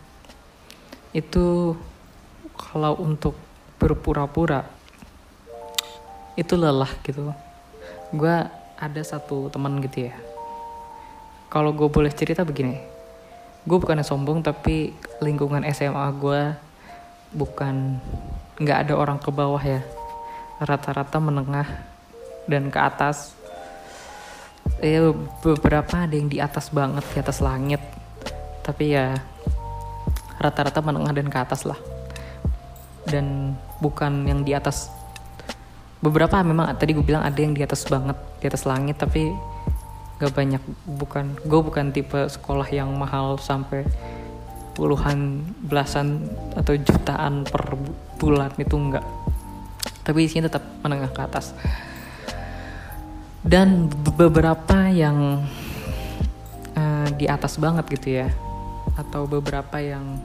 itu 1.11 1.75
kalau 2.55 2.95
untuk 2.99 3.35
berpura-pura 3.79 4.67
itu 6.35 6.53
lelah 6.55 6.91
gitu. 7.03 7.31
Gue 8.15 8.35
ada 8.79 9.01
satu 9.03 9.51
teman 9.51 9.79
gitu 9.83 10.11
ya. 10.11 10.15
Kalau 11.51 11.71
gue 11.75 11.87
boleh 11.87 12.11
cerita 12.11 12.43
begini 12.43 12.99
gue 13.67 13.77
bukannya 13.77 14.07
sombong 14.07 14.39
tapi 14.39 14.95
lingkungan 15.19 15.67
SMA 15.75 16.07
gue 16.15 16.41
bukan 17.35 17.99
nggak 18.59 18.77
ada 18.87 18.93
orang 18.99 19.17
ke 19.17 19.31
bawah 19.31 19.63
ya. 19.63 19.79
Rata-rata 20.59 21.17
menengah 21.23 21.67
dan 22.45 22.67
ke 22.67 22.79
atas. 22.79 23.31
Ya 24.83 25.15
beberapa 25.43 26.03
ada 26.03 26.11
yang 26.11 26.27
di 26.27 26.43
atas 26.43 26.67
banget 26.67 27.03
di 27.15 27.17
atas 27.23 27.39
langit. 27.39 27.79
Tapi 28.61 28.99
ya 28.99 29.15
rata-rata 30.39 30.83
menengah 30.83 31.15
dan 31.15 31.31
ke 31.31 31.39
atas 31.39 31.63
lah. 31.63 31.79
Dan 33.07 33.55
bukan 33.79 34.27
yang 34.27 34.43
di 34.43 34.51
atas. 34.51 34.91
Beberapa 36.03 36.39
memang 36.43 36.71
tadi 36.75 36.95
gue 36.95 37.03
bilang 37.03 37.23
ada 37.23 37.39
yang 37.39 37.51
di 37.51 37.63
atas 37.63 37.83
banget 37.87 38.15
di 38.39 38.45
atas 38.47 38.63
langit 38.67 38.99
tapi 38.99 39.31
gak 40.19 40.35
banyak. 40.35 40.63
Bukan 40.83 41.47
gue 41.47 41.61
bukan 41.63 41.95
tipe 41.95 42.27
sekolah 42.27 42.67
yang 42.67 42.91
mahal 42.91 43.39
sampai 43.39 43.87
puluhan 44.79 45.43
belasan 45.67 46.23
atau 46.55 46.71
jutaan 46.79 47.43
per 47.43 47.75
bulan 48.15 48.55
itu 48.55 48.79
enggak. 48.79 49.03
Tapi 50.07 50.23
isinya 50.23 50.47
tetap 50.47 50.63
menengah 50.79 51.11
ke 51.11 51.19
atas. 51.19 51.51
Dan 53.43 53.91
beberapa 53.91 54.87
yang 54.87 55.43
uh, 56.79 57.07
di 57.19 57.27
atas 57.27 57.59
banget 57.59 57.91
gitu 57.99 58.23
ya. 58.23 58.31
Atau 58.95 59.27
beberapa 59.27 59.83
yang 59.83 60.15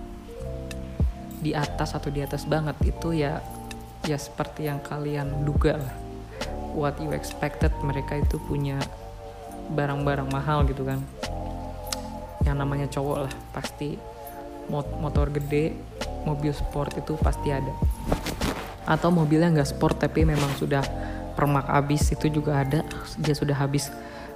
di 1.42 1.50
atas 1.50 1.98
atau 1.98 2.14
di 2.14 2.22
atas 2.22 2.46
banget 2.46 2.78
itu 2.86 3.12
ya 3.12 3.42
ya 4.06 4.16
seperti 4.16 4.70
yang 4.70 4.78
kalian 4.78 5.42
duga 5.42 5.82
lah. 5.82 5.94
What 6.78 7.02
you 7.02 7.10
expected 7.10 7.74
mereka 7.82 8.22
itu 8.22 8.38
punya 8.38 8.78
barang-barang 9.74 10.30
mahal 10.30 10.62
gitu 10.70 10.86
kan. 10.86 11.02
Yang 12.46 12.56
namanya 12.56 12.86
cowok 12.86 13.18
lah 13.26 13.34
pasti 13.50 14.13
motor 14.72 15.28
gede 15.30 15.76
mobil 16.24 16.52
sport 16.56 16.96
itu 16.96 17.16
pasti 17.20 17.52
ada. 17.52 17.72
Atau 18.84 19.12
mobilnya 19.12 19.52
nggak 19.52 19.76
sport 19.76 20.00
tapi 20.00 20.24
memang 20.24 20.52
sudah 20.56 20.84
permak 21.36 21.68
habis 21.68 22.08
itu 22.12 22.28
juga 22.32 22.64
ada. 22.64 22.84
Dia 23.20 23.36
sudah 23.36 23.56
habis 23.56 23.92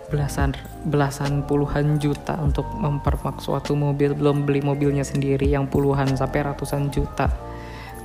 belasan 0.09 0.57
belasan 0.89 1.45
puluhan 1.45 2.01
juta 2.01 2.37
untuk 2.41 2.69
mempermak 2.77 3.41
suatu 3.41 3.77
mobil. 3.77 4.13
Belum 4.17 4.45
beli 4.45 4.61
mobilnya 4.61 5.05
sendiri 5.05 5.49
yang 5.49 5.69
puluhan 5.69 6.13
sampai 6.17 6.45
ratusan 6.49 6.93
juta. 6.93 7.29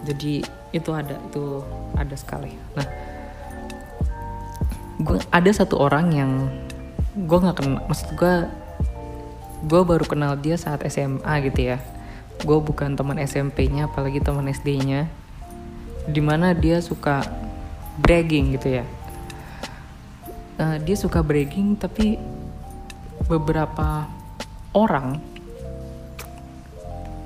Jadi 0.04 0.44
itu 0.76 0.90
ada 0.92 1.16
itu 1.16 1.64
ada 1.96 2.16
sekali. 2.16 2.52
Nah 2.76 2.88
gue 5.04 5.20
ada 5.34 5.52
satu 5.52 5.82
orang 5.82 6.06
yang 6.16 6.32
gue 7.14 7.38
nggak 7.38 7.58
kenal 7.60 7.82
maksud 7.90 8.10
gue 8.14 8.36
gue 9.66 9.82
baru 9.82 10.06
kenal 10.06 10.34
dia 10.38 10.54
saat 10.54 10.86
SMA 10.86 11.34
gitu 11.50 11.74
ya 11.74 11.78
gue 12.42 12.58
bukan 12.58 12.98
teman 12.98 13.22
SMP-nya 13.22 13.86
apalagi 13.86 14.18
teman 14.18 14.50
SD-nya 14.50 15.06
di 16.10 16.20
mana 16.20 16.52
dia 16.52 16.82
suka 16.84 17.24
bragging 18.02 18.58
gitu 18.58 18.82
ya. 18.82 18.86
Uh, 20.58 20.78
dia 20.82 20.98
suka 20.98 21.22
bragging 21.22 21.78
tapi 21.78 22.18
beberapa 23.26 24.06
orang 24.74 25.18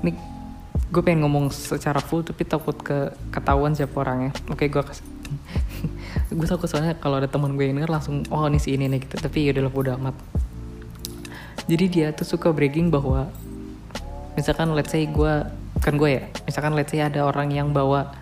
nih 0.04 0.14
gue 0.88 1.02
pengen 1.04 1.26
ngomong 1.26 1.52
secara 1.52 2.00
full 2.00 2.24
tapi 2.24 2.46
takut 2.46 2.76
ke 2.78 3.12
ketahuan 3.34 3.74
siapa 3.74 3.96
orangnya. 3.98 4.32
Oke 4.48 4.70
gue 4.70 4.82
kasih 4.84 5.04
gue 6.38 6.46
takut 6.48 6.68
soalnya 6.70 6.96
kalau 6.96 7.20
ada 7.20 7.28
teman 7.28 7.58
gue 7.58 7.68
yang 7.68 7.76
denger 7.76 7.92
langsung 7.92 8.24
oh 8.30 8.46
ini 8.46 8.62
si 8.62 8.78
ini 8.78 8.86
nih 8.86 9.02
gitu. 9.04 9.18
Tapi 9.18 9.50
ya 9.50 9.52
udah 9.52 9.98
amat. 9.98 10.16
Jadi 11.68 11.84
dia 11.90 12.16
tuh 12.16 12.24
suka 12.24 12.48
bragging 12.48 12.88
bahwa 12.88 13.28
misalkan 14.38 14.70
let's 14.78 14.94
say 14.94 15.02
gue 15.10 15.42
kan 15.82 15.98
gue 15.98 16.22
ya 16.22 16.22
misalkan 16.46 16.78
let's 16.78 16.94
say 16.94 17.02
ada 17.02 17.26
orang 17.26 17.50
yang 17.50 17.74
bawa 17.74 18.14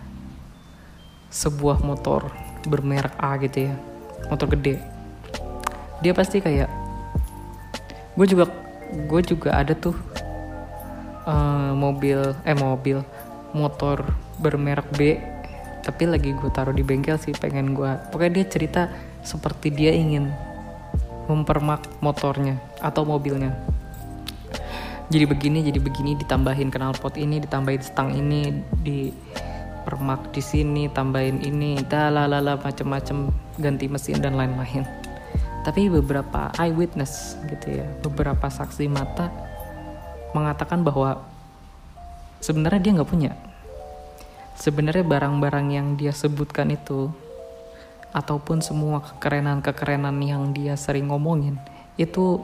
sebuah 1.29 1.85
motor 1.85 2.33
bermerek 2.65 3.13
A 3.21 3.37
gitu 3.37 3.69
ya 3.69 3.77
motor 4.33 4.49
gede 4.57 4.81
dia 6.01 6.17
pasti 6.17 6.41
kayak 6.41 6.73
gue 8.17 8.25
juga 8.25 8.49
gue 9.05 9.21
juga 9.21 9.53
ada 9.53 9.77
tuh 9.77 9.93
uh, 11.29 11.77
mobil 11.77 12.33
eh 12.49 12.57
mobil 12.57 13.05
motor 13.53 14.01
bermerek 14.41 14.89
B 14.97 15.21
tapi 15.85 16.09
lagi 16.09 16.33
gue 16.33 16.49
taruh 16.49 16.73
di 16.73 16.81
bengkel 16.81 17.21
sih 17.21 17.37
pengen 17.37 17.77
gue 17.77 17.93
pokoknya 18.09 18.41
dia 18.41 18.45
cerita 18.49 18.81
seperti 19.21 19.69
dia 19.69 19.93
ingin 19.93 20.33
mempermak 21.29 21.85
motornya 22.01 22.57
atau 22.81 23.05
mobilnya 23.05 23.53
jadi 25.07 25.23
begini 25.23 25.63
jadi 25.63 25.79
begini 25.79 26.19
ditambahin 26.19 26.67
knalpot 26.67 27.15
ini 27.15 27.39
ditambahin 27.39 27.79
stang 27.79 28.11
ini 28.11 28.51
di 28.83 29.07
permak 29.87 30.35
di 30.35 30.43
sini 30.43 30.91
tambahin 30.91 31.39
ini 31.39 31.79
dalalala 31.87 32.59
macam-macam 32.59 33.31
ganti 33.55 33.87
mesin 33.87 34.19
dan 34.19 34.35
lain-lain. 34.35 34.83
Tapi 35.63 35.87
beberapa 35.87 36.51
eyewitness 36.59 37.39
gitu 37.47 37.79
ya 37.79 37.87
beberapa 38.03 38.51
saksi 38.51 38.91
mata 38.91 39.31
mengatakan 40.35 40.83
bahwa 40.83 41.23
sebenarnya 42.43 42.83
dia 42.83 42.91
nggak 42.99 43.07
punya. 43.07 43.31
Sebenarnya 44.59 45.07
barang-barang 45.07 45.67
yang 45.71 45.87
dia 45.95 46.11
sebutkan 46.11 46.67
itu 46.75 47.07
ataupun 48.11 48.59
semua 48.59 48.99
kekerenan-kekerenan 48.99 50.19
yang 50.19 50.51
dia 50.51 50.75
sering 50.75 51.07
ngomongin 51.13 51.55
itu 51.95 52.43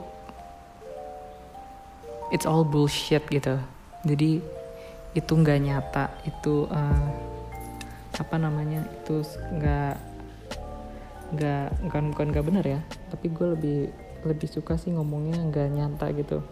it's 2.34 2.50
all 2.50 2.66
bullshit 2.66 3.22
gitu. 3.30 3.62
Jadi 4.02 4.42
itu 5.14 5.32
nggak 5.32 5.60
nyata 5.62 6.10
itu 6.26 6.66
uh, 6.66 7.06
apa 8.18 8.34
namanya 8.34 8.82
itu 8.82 9.22
nggak 9.54 9.94
nggak 11.38 11.64
bukan 11.86 12.04
bukan 12.10 12.26
nggak 12.34 12.46
benar 12.50 12.64
ya. 12.66 12.80
Tapi 13.14 13.30
gue 13.30 13.46
lebih 13.54 13.78
lebih 14.26 14.48
suka 14.50 14.74
sih 14.74 14.90
ngomongnya 14.90 15.38
nggak 15.38 15.68
nyata 15.70 16.06
gitu. 16.18 16.42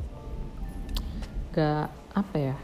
Nggak 1.50 1.90
apa 2.14 2.36
ya 2.38 2.56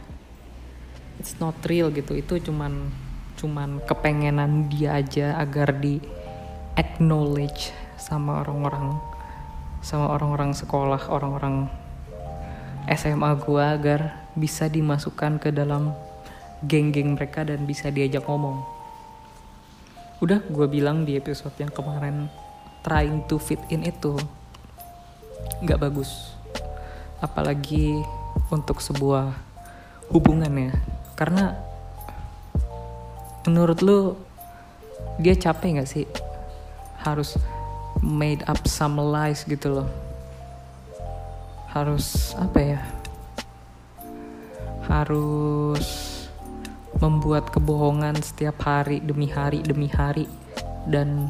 it's 1.18 1.34
not 1.42 1.58
real 1.66 1.90
gitu. 1.90 2.14
Itu 2.14 2.38
cuman 2.38 2.86
cuman 3.34 3.82
kepengenan 3.82 4.70
dia 4.70 4.98
aja 5.02 5.34
agar 5.42 5.74
di 5.74 5.98
acknowledge 6.78 7.74
sama 7.98 8.46
orang-orang 8.46 8.98
sama 9.82 10.10
orang-orang 10.10 10.54
sekolah 10.54 11.10
orang-orang 11.10 11.70
SMA 12.88 13.36
gue 13.44 13.60
agar 13.60 14.24
bisa 14.32 14.64
dimasukkan 14.64 15.36
ke 15.36 15.52
dalam 15.52 15.92
geng-geng 16.64 17.12
mereka 17.12 17.44
dan 17.44 17.68
bisa 17.68 17.92
diajak 17.92 18.24
ngomong. 18.24 18.64
Udah 20.24 20.40
gue 20.48 20.66
bilang 20.66 21.04
di 21.04 21.14
episode 21.20 21.52
yang 21.60 21.68
kemarin 21.68 22.32
trying 22.80 23.20
to 23.28 23.36
fit 23.36 23.60
in 23.68 23.84
itu 23.84 24.16
nggak 25.60 25.84
bagus. 25.84 26.32
Apalagi 27.20 28.00
untuk 28.48 28.80
sebuah 28.80 29.36
hubungan 30.08 30.50
ya. 30.56 30.72
Karena 31.12 31.52
menurut 33.44 33.84
lu 33.84 34.16
dia 35.20 35.36
capek 35.36 35.78
nggak 35.78 35.90
sih 35.92 36.08
harus 37.04 37.36
made 38.00 38.40
up 38.48 38.64
some 38.64 38.96
lies 38.98 39.42
gitu 39.44 39.82
loh 39.82 40.07
harus 41.72 42.32
apa 42.40 42.58
ya 42.60 42.80
harus 44.88 45.84
membuat 46.96 47.52
kebohongan 47.52 48.16
setiap 48.24 48.64
hari 48.64 49.04
demi 49.04 49.28
hari 49.28 49.60
demi 49.60 49.86
hari 49.92 50.24
dan 50.88 51.28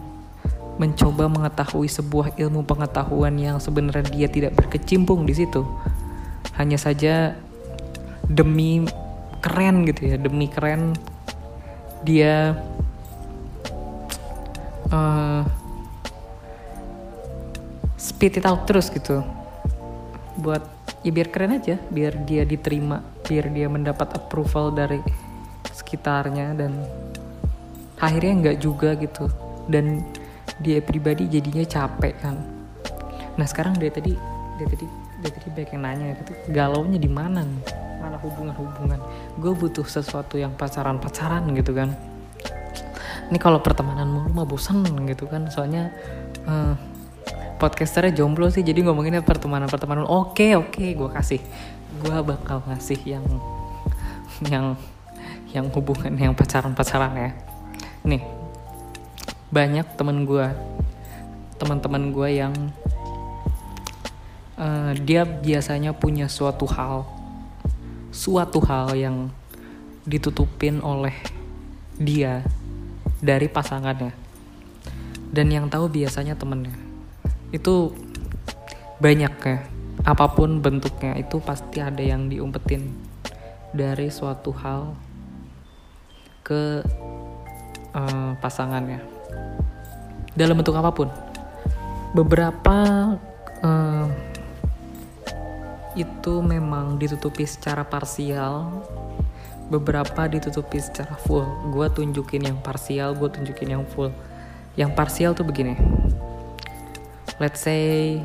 mencoba 0.78 1.26
mengetahui 1.26 1.90
sebuah 1.90 2.38
ilmu 2.38 2.62
pengetahuan 2.62 3.34
yang 3.34 3.58
sebenarnya 3.58 4.06
dia 4.14 4.28
tidak 4.30 4.54
berkecimpung 4.54 5.26
di 5.26 5.34
situ. 5.34 5.66
Hanya 6.54 6.78
saja 6.78 7.34
demi 8.30 8.86
keren 9.42 9.86
gitu 9.88 10.14
ya 10.14 10.16
demi 10.20 10.46
keren 10.50 10.92
dia 12.04 12.58
uh, 14.92 15.42
spit 17.96 18.38
it 18.38 18.44
out 18.44 18.68
terus 18.68 18.92
gitu 18.92 19.24
buat 20.38 20.62
ya 21.02 21.10
biar 21.14 21.28
keren 21.30 21.58
aja 21.58 21.78
biar 21.90 22.26
dia 22.26 22.42
diterima 22.42 23.02
biar 23.26 23.50
dia 23.54 23.66
mendapat 23.70 24.18
approval 24.18 24.74
dari 24.74 24.98
sekitarnya 25.70 26.58
dan 26.58 26.72
akhirnya 27.98 28.32
nggak 28.44 28.58
juga 28.62 28.94
gitu. 28.98 29.26
Dan 29.68 30.00
dia 30.58 30.80
pribadi 30.80 31.28
jadinya 31.28 31.62
capek 31.62 32.14
kan. 32.18 32.36
Nah 33.36 33.46
sekarang 33.46 33.76
dia 33.76 33.92
tadi 33.92 34.16
dia 34.58 34.66
tadi 34.66 34.86
dia 35.18 35.30
tadi 35.30 35.48
banyak 35.50 35.70
yang 35.74 35.82
nanya 35.82 36.06
gitu 36.22 36.32
galau 36.54 36.82
nya 36.86 36.98
di 36.98 37.10
mana 37.10 37.44
mana 37.98 38.16
hubungan-hubungan? 38.22 39.00
Gue 39.42 39.52
butuh 39.52 39.84
sesuatu 39.84 40.38
yang 40.38 40.54
pacaran-pacaran 40.54 41.44
gitu 41.58 41.74
kan. 41.74 41.92
Ini 43.28 43.36
kalau 43.36 43.60
pertemanan 43.60 44.08
mulu 44.08 44.30
mah 44.32 44.46
bosan 44.48 44.86
gitu 45.04 45.28
kan. 45.28 45.50
Soalnya 45.52 45.92
uh, 46.48 46.72
podcasternya 47.58 48.14
jomblo 48.14 48.46
sih 48.48 48.62
jadi 48.62 48.86
ngomonginnya 48.86 49.20
pertemanan 49.26 49.66
pertemanan 49.66 50.06
oke 50.06 50.56
oke 50.56 50.84
gue 50.94 51.10
kasih. 51.12 51.42
Gue 51.98 52.16
bakal 52.22 52.62
ngasih 52.64 53.00
yang 53.04 53.26
yang 54.46 54.66
yang 55.50 55.66
hubungan 55.74 56.14
yang 56.14 56.32
pacaran 56.32 56.72
pacaran 56.72 57.12
ya. 57.18 57.30
Nih 58.06 58.22
banyak 59.50 59.84
temen 59.98 60.22
gue 60.22 60.46
teman-teman 61.58 62.14
gue 62.14 62.28
yang 62.38 62.54
uh, 64.54 64.94
dia 64.94 65.26
biasanya 65.26 65.90
punya 65.90 66.30
suatu 66.30 66.70
hal 66.70 67.02
suatu 68.14 68.62
hal 68.62 68.94
yang 68.94 69.34
ditutupin 70.06 70.80
oleh 70.80 71.12
dia 71.98 72.46
dari 73.18 73.50
pasangannya. 73.50 74.14
Dan 75.28 75.52
yang 75.52 75.68
tahu 75.68 75.92
biasanya 75.92 76.32
temennya 76.40 76.87
itu 77.54 77.92
banyak 79.00 79.34
ya. 79.40 79.58
Apa 80.06 80.30
pun 80.30 80.62
bentuknya 80.62 81.18
itu 81.18 81.42
pasti 81.42 81.82
ada 81.82 82.00
yang 82.00 82.30
diumpetin 82.30 82.94
dari 83.74 84.08
suatu 84.08 84.54
hal 84.54 84.94
ke 86.46 86.80
uh, 87.92 88.32
pasangannya. 88.38 89.02
Dalam 90.38 90.54
bentuk 90.60 90.76
apa 90.78 90.90
pun. 90.94 91.08
Beberapa 92.14 92.78
uh, 93.60 94.06
itu 95.98 96.34
memang 96.40 96.96
ditutupi 96.96 97.44
secara 97.44 97.82
parsial. 97.82 98.70
Beberapa 99.68 100.24
ditutupi 100.30 100.80
secara 100.80 101.18
full. 101.26 101.44
Gue 101.74 101.92
tunjukin 101.92 102.48
yang 102.48 102.58
parsial 102.64 103.12
gue 103.18 103.28
tunjukin 103.28 103.76
yang 103.76 103.84
full. 103.84 104.14
Yang 104.78 104.90
parsial 104.94 105.34
tuh 105.34 105.44
begini 105.44 105.76
let's 107.38 107.62
say 107.62 108.18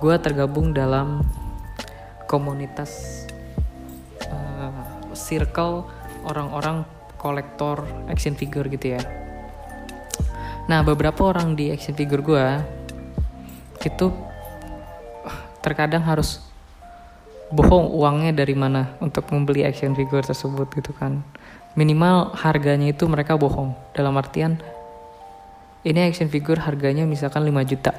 gue 0.00 0.16
tergabung 0.18 0.72
dalam 0.72 1.20
komunitas 2.24 3.22
uh, 4.24 4.72
circle 5.12 5.84
orang-orang 6.24 6.88
kolektor 7.20 7.84
action 8.08 8.32
figure 8.32 8.64
gitu 8.72 8.96
ya. 8.96 9.02
Nah 10.72 10.80
beberapa 10.80 11.28
orang 11.28 11.52
di 11.52 11.68
action 11.68 11.92
figure 11.92 12.24
gue 12.24 12.46
itu 13.84 14.08
terkadang 15.60 16.02
harus 16.02 16.40
bohong 17.52 17.92
uangnya 17.92 18.32
dari 18.32 18.56
mana 18.56 18.96
untuk 19.04 19.28
membeli 19.28 19.68
action 19.68 19.92
figure 19.92 20.24
tersebut 20.24 20.72
gitu 20.72 20.96
kan. 20.96 21.20
Minimal 21.76 22.32
harganya 22.40 22.88
itu 22.88 23.04
mereka 23.04 23.36
bohong. 23.36 23.76
Dalam 23.92 24.16
artian 24.16 24.56
ini 25.82 25.98
action 26.06 26.30
figure 26.30 26.62
harganya 26.62 27.06
misalkan 27.06 27.42
5 27.42 27.52
juta. 27.66 27.92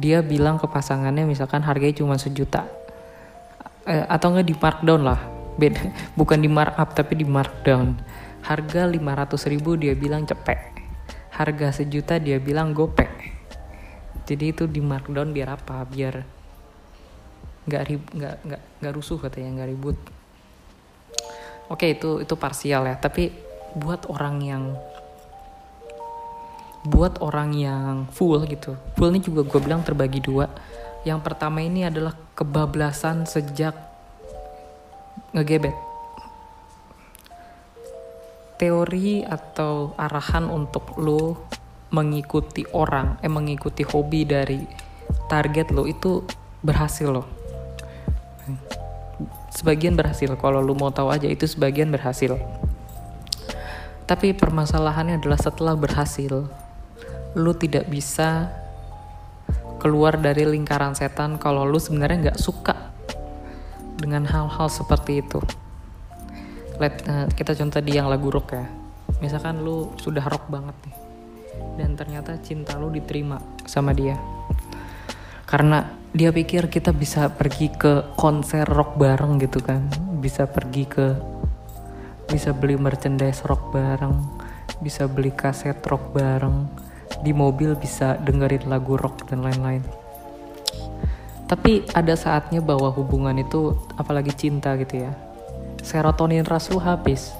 Dia 0.00 0.24
bilang 0.24 0.56
ke 0.56 0.64
pasangannya 0.68 1.28
misalkan 1.28 1.60
harganya 1.64 2.00
cuma 2.00 2.16
sejuta. 2.16 2.64
Eh, 3.84 4.04
atau 4.08 4.32
enggak 4.32 4.48
di 4.48 4.56
markdown 4.56 5.02
lah. 5.04 5.20
Beda 5.56 5.84
bukan 6.18 6.40
di 6.40 6.48
markup 6.48 6.96
tapi 6.96 7.20
di 7.20 7.28
markdown. 7.28 8.00
Harga 8.42 8.88
500 8.88 9.52
ribu 9.52 9.78
dia 9.78 9.94
bilang 9.94 10.26
cepet 10.26 10.72
harga 11.32 11.72
sejuta 11.72 12.20
dia 12.20 12.36
bilang 12.36 12.76
gopek. 12.76 13.08
Jadi 14.28 14.44
itu 14.52 14.64
di 14.68 14.78
markdown 14.78 15.32
biar 15.32 15.56
apa? 15.56 15.82
Biar 15.88 16.22
nggak 17.62 17.82
nggak 18.12 18.34
nggak 18.46 18.62
nggak 18.84 18.92
rusuh 18.94 19.18
katanya 19.18 19.60
nggak 19.60 19.70
ribut. 19.72 19.98
Oke 21.72 21.96
itu 21.96 22.20
itu 22.20 22.34
parsial 22.36 22.84
ya. 22.84 22.94
Tapi 23.00 23.32
buat 23.74 24.04
orang 24.12 24.36
yang 24.44 24.62
buat 26.86 27.22
orang 27.22 27.54
yang 27.54 27.94
full 28.10 28.42
gitu. 28.46 28.74
Full 28.98 29.14
ini 29.14 29.20
juga 29.22 29.46
gue 29.46 29.60
bilang 29.62 29.86
terbagi 29.86 30.18
dua. 30.18 30.50
Yang 31.02 31.20
pertama 31.26 31.62
ini 31.62 31.86
adalah 31.86 32.14
kebablasan 32.34 33.26
sejak 33.26 33.74
ngegebet. 35.34 35.74
Teori 38.58 39.26
atau 39.26 39.94
arahan 39.98 40.46
untuk 40.46 40.94
lo 41.02 41.50
mengikuti 41.92 42.62
orang 42.72 43.18
eh 43.20 43.28
mengikuti 43.28 43.84
hobi 43.84 44.24
dari 44.24 44.62
target 45.28 45.74
lo 45.74 45.84
itu 45.84 46.24
berhasil 46.62 47.10
loh 47.10 47.42
sebagian 49.52 49.94
berhasil 49.94 50.32
kalau 50.40 50.64
lu 50.64 50.72
mau 50.72 50.90
tahu 50.90 51.12
aja 51.12 51.28
itu 51.28 51.44
sebagian 51.44 51.92
berhasil. 51.92 52.34
Tapi 54.08 54.34
permasalahannya 54.34 55.22
adalah 55.22 55.38
setelah 55.38 55.78
berhasil 55.78 56.50
lu 57.38 57.52
tidak 57.56 57.88
bisa 57.88 58.52
keluar 59.80 60.14
dari 60.20 60.46
lingkaran 60.46 60.94
setan 60.94 61.40
kalau 61.40 61.66
lu 61.66 61.80
sebenarnya 61.80 62.30
nggak 62.30 62.40
suka 62.40 62.94
dengan 63.98 64.26
hal-hal 64.28 64.68
seperti 64.70 65.24
itu. 65.24 65.40
Let, 66.78 67.02
uh, 67.06 67.26
kita 67.32 67.54
contoh 67.58 67.80
di 67.82 67.98
yang 67.98 68.06
lagu 68.06 68.30
rock 68.30 68.54
ya. 68.54 68.66
Misalkan 69.18 69.62
lu 69.62 69.94
sudah 69.98 70.22
rock 70.26 70.50
banget 70.50 70.74
nih 70.86 70.96
dan 71.78 71.94
ternyata 71.94 72.38
cinta 72.42 72.78
lu 72.78 72.90
diterima 72.90 73.38
sama 73.66 73.94
dia. 73.94 74.18
Karena 75.46 75.84
dia 76.12 76.32
pikir 76.32 76.72
kita 76.72 76.96
bisa 76.96 77.28
pergi 77.28 77.68
ke 77.72 78.16
konser 78.16 78.64
rock 78.64 78.96
bareng 78.96 79.40
gitu 79.42 79.60
kan. 79.60 79.88
Bisa 80.22 80.46
pergi 80.48 80.84
ke 80.86 81.06
bisa 82.32 82.56
beli 82.56 82.80
merchandise 82.80 83.44
rock 83.44 83.76
bareng 83.76 84.40
bisa 84.80 85.04
beli 85.04 85.30
kaset 85.30 85.76
rock 85.84 86.16
bareng 86.16 86.64
di 87.20 87.36
mobil 87.36 87.76
bisa 87.76 88.16
dengerin 88.24 88.72
lagu 88.72 88.96
rock 88.96 89.28
dan 89.28 89.44
lain-lain 89.44 89.84
tapi 91.44 91.84
ada 91.92 92.16
saatnya 92.16 92.64
bahwa 92.64 92.88
hubungan 92.88 93.36
itu 93.36 93.76
apalagi 94.00 94.32
cinta 94.32 94.72
gitu 94.80 95.04
ya 95.04 95.12
serotonin 95.84 96.48
ras 96.48 96.72
lu 96.72 96.80
habis 96.80 97.36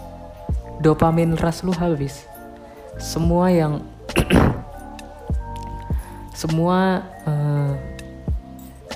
dopamin 0.84 1.32
ras 1.40 1.64
lu 1.64 1.72
habis 1.72 2.28
semua 3.00 3.48
yang 3.48 3.80
semua 6.42 7.08
uh, 7.24 7.72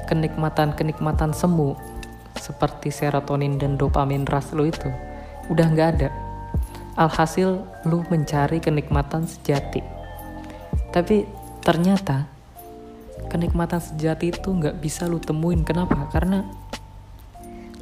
kenikmatan-kenikmatan 0.07 1.33
semu 1.33 1.73
seperti 2.37 2.95
serotonin 2.95 3.59
dan 3.59 3.75
dopamin 3.75 4.23
ras 4.29 4.53
lo 4.55 4.69
itu 4.69 4.87
udah 5.51 5.67
nggak 5.71 5.89
ada. 5.99 6.09
Alhasil 6.97 7.61
lu 7.85 8.03
mencari 8.09 8.59
kenikmatan 8.63 9.29
sejati. 9.29 9.96
Tapi 10.97 11.29
ternyata 11.61 12.25
kenikmatan 13.29 13.85
sejati 13.85 14.33
itu 14.33 14.49
nggak 14.49 14.81
bisa 14.81 15.05
lu 15.05 15.21
temuin. 15.21 15.61
Kenapa? 15.61 16.09
Karena 16.09 16.41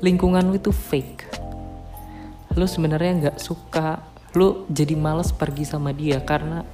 lingkungan 0.03 0.51
lu 0.51 0.59
itu 0.59 0.75
fake. 0.75 1.39
Lu 2.59 2.67
sebenarnya 2.67 3.13
nggak 3.15 3.37
suka, 3.39 4.03
lu 4.35 4.67
jadi 4.67 4.99
males 4.99 5.31
pergi 5.31 5.63
sama 5.63 5.95
dia 5.95 6.19
karena 6.27 6.67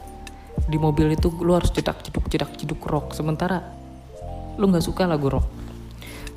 di 0.64 0.80
mobil 0.80 1.12
itu 1.12 1.28
lu 1.44 1.52
harus 1.52 1.68
cedak 1.76 2.00
ceduk 2.00 2.24
cedak 2.32 2.56
ceduk 2.56 2.80
rock. 2.88 3.12
Sementara 3.12 3.60
lu 4.56 4.64
nggak 4.64 4.84
suka 4.88 5.04
lagu 5.04 5.28
rock 5.28 5.44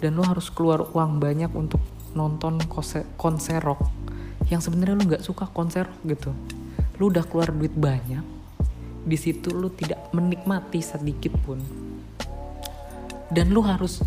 dan 0.03 0.19
lu 0.19 0.23
harus 0.27 0.51
keluar 0.51 0.83
uang 0.91 1.23
banyak 1.23 1.51
untuk 1.55 1.79
nonton 2.11 2.59
konser, 2.67 3.07
konser 3.15 3.63
rock 3.63 3.87
yang 4.51 4.59
sebenarnya 4.59 4.99
lu 4.99 5.03
nggak 5.07 5.23
suka 5.23 5.47
konser 5.47 5.87
rock 5.87 6.01
gitu 6.03 6.31
lu 6.99 7.09
udah 7.09 7.23
keluar 7.25 7.49
duit 7.49 7.71
banyak 7.73 8.32
di 9.03 9.17
situ 9.19 9.51
lu 9.51 9.67
tidak 9.75 10.11
menikmati 10.15 10.79
sedikit 10.79 11.35
pun. 11.43 11.59
Dan 13.27 13.51
lu 13.51 13.59
harus 13.63 13.99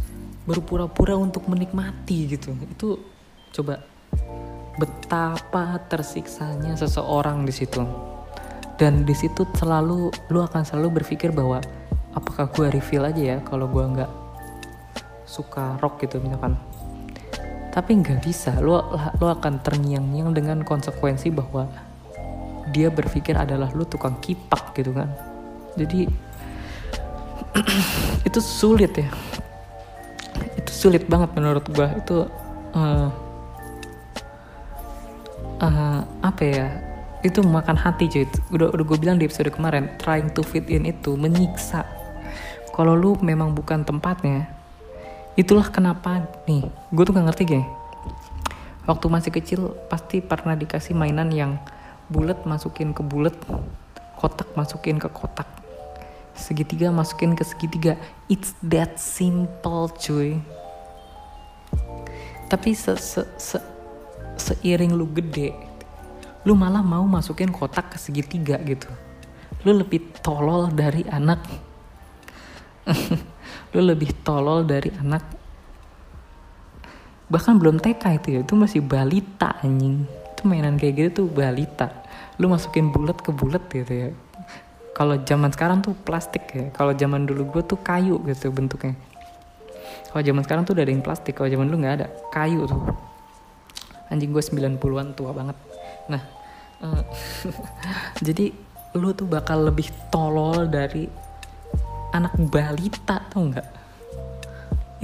berpura-pura 0.48 1.18
untuk 1.18 1.44
menikmati 1.50 2.32
gitu. 2.32 2.56
Itu 2.56 3.00
coba 3.52 3.84
betapa 4.80 5.80
tersiksanya 5.88 6.76
seseorang 6.76 7.44
di 7.44 7.52
situ. 7.52 7.84
Dan 8.76 9.08
di 9.08 9.16
situ 9.16 9.44
selalu 9.56 10.12
lu 10.32 10.40
akan 10.44 10.62
selalu 10.64 11.00
berpikir 11.00 11.32
bahwa 11.32 11.60
apakah 12.12 12.48
gue 12.52 12.68
reveal 12.72 13.08
aja 13.08 13.22
ya 13.36 13.38
kalau 13.44 13.68
gue 13.68 13.84
nggak 13.84 14.12
suka 15.24 15.80
rock 15.80 16.04
gitu 16.04 16.20
misalkan? 16.20 16.56
Tapi 17.72 17.92
nggak 18.00 18.20
bisa. 18.24 18.56
Lo 18.60 18.96
lo 19.20 19.26
akan 19.32 19.60
terngiang-ngiang 19.60 20.32
dengan 20.32 20.58
konsekuensi 20.64 21.28
bahwa 21.32 21.68
dia 22.70 22.90
berpikir 22.90 23.38
adalah 23.38 23.70
lo 23.74 23.86
tukang 23.86 24.18
kipak 24.18 24.74
gitu 24.74 24.90
kan. 24.90 25.10
Jadi 25.78 26.08
itu 28.28 28.38
sulit 28.42 28.92
ya. 28.96 29.08
Itu 30.58 30.72
sulit 30.72 31.06
banget 31.06 31.30
menurut 31.36 31.64
gue 31.70 31.88
itu 32.00 32.16
uh, 32.74 33.08
uh, 35.62 36.00
apa 36.24 36.42
ya? 36.42 36.66
Itu 37.22 37.42
makan 37.46 37.78
hati 37.78 38.10
cuy. 38.10 38.26
Udah 38.54 38.74
udah 38.74 38.84
gue 38.84 38.98
bilang 38.98 39.16
di 39.18 39.26
episode 39.26 39.50
kemarin 39.54 39.94
trying 40.02 40.30
to 40.34 40.42
fit 40.42 40.66
in 40.66 40.86
itu 40.86 41.14
menyiksa. 41.14 41.86
Kalau 42.74 42.92
lu 42.92 43.16
memang 43.24 43.56
bukan 43.56 43.86
tempatnya 43.86 44.52
itulah 45.36 45.68
kenapa 45.68 46.24
nih 46.48 46.64
gue 46.92 47.02
tuh 47.04 47.12
gak 47.12 47.26
ngerti 47.32 47.44
geng. 47.44 47.66
Waktu 48.88 49.06
masih 49.10 49.30
kecil 49.34 49.60
pasti 49.90 50.22
pernah 50.22 50.54
dikasih 50.56 50.94
mainan 50.96 51.28
yang 51.28 51.58
bulat 52.10 52.42
masukin 52.46 52.94
ke 52.94 53.02
bulat 53.02 53.34
kotak 54.16 54.48
masukin 54.56 54.96
ke 54.96 55.10
kotak 55.10 55.46
segitiga 56.36 56.92
masukin 56.92 57.32
ke 57.32 57.42
segitiga. 57.42 57.96
It's 58.28 58.52
that 58.60 59.00
simple 59.00 59.88
cuy. 59.96 60.38
Tapi 62.46 62.70
se, 62.76 62.94
se, 63.00 63.26
se 63.40 63.58
seiring 64.36 64.94
lu 64.94 65.08
gede 65.10 65.50
lu 66.46 66.54
malah 66.54 66.84
mau 66.84 67.02
masukin 67.02 67.50
kotak 67.50 67.90
ke 67.90 67.98
segitiga 67.98 68.60
gitu. 68.62 68.86
Lu 69.66 69.74
lebih 69.74 70.14
tolol 70.22 70.70
dari 70.70 71.02
anak. 71.10 71.42
Lu 73.74 73.82
lebih 73.82 74.14
tolol 74.22 74.62
dari 74.62 74.94
anak. 74.94 75.26
Bahkan 77.26 77.58
belum 77.58 77.82
TK 77.82 78.22
itu 78.22 78.28
ya 78.38 78.40
itu 78.46 78.54
masih 78.54 78.78
balita 78.78 79.58
anjing 79.58 80.06
mainan 80.46 80.78
kayak 80.78 80.94
gitu 80.96 81.10
tuh 81.22 81.26
balita. 81.28 81.90
Lu 82.38 82.46
masukin 82.46 82.94
bulat 82.94 83.18
ke 83.20 83.34
bulat 83.34 83.66
gitu 83.68 83.92
ya. 83.92 84.08
Kalau 84.96 85.20
zaman 85.20 85.52
sekarang 85.52 85.84
tuh 85.84 85.92
plastik 85.92 86.48
ya. 86.54 86.72
Kalau 86.72 86.96
zaman 86.96 87.28
dulu 87.28 87.58
gue 87.58 87.62
tuh 87.66 87.76
kayu 87.82 88.16
gitu 88.24 88.48
bentuknya. 88.54 88.96
Kalau 90.08 90.22
zaman 90.24 90.42
sekarang 90.46 90.62
tuh 90.64 90.72
udah 90.72 90.84
ada 90.86 90.92
yang 90.94 91.04
plastik. 91.04 91.36
Kalau 91.36 91.50
zaman 91.50 91.68
dulu 91.68 91.84
nggak 91.84 91.94
ada. 92.00 92.08
Kayu 92.32 92.64
tuh. 92.64 92.80
Anjing 94.08 94.30
gue 94.32 94.40
90-an 94.40 95.12
tua 95.12 95.30
banget. 95.34 95.56
Nah 96.08 96.22
uh, 96.80 97.02
jadi 98.26 98.54
lu 98.96 99.12
tuh 99.12 99.28
bakal 99.28 99.68
lebih 99.68 99.92
tolol 100.08 100.70
dari 100.70 101.04
anak 102.14 102.32
balita 102.48 103.20
tuh 103.28 103.52
nggak? 103.52 103.68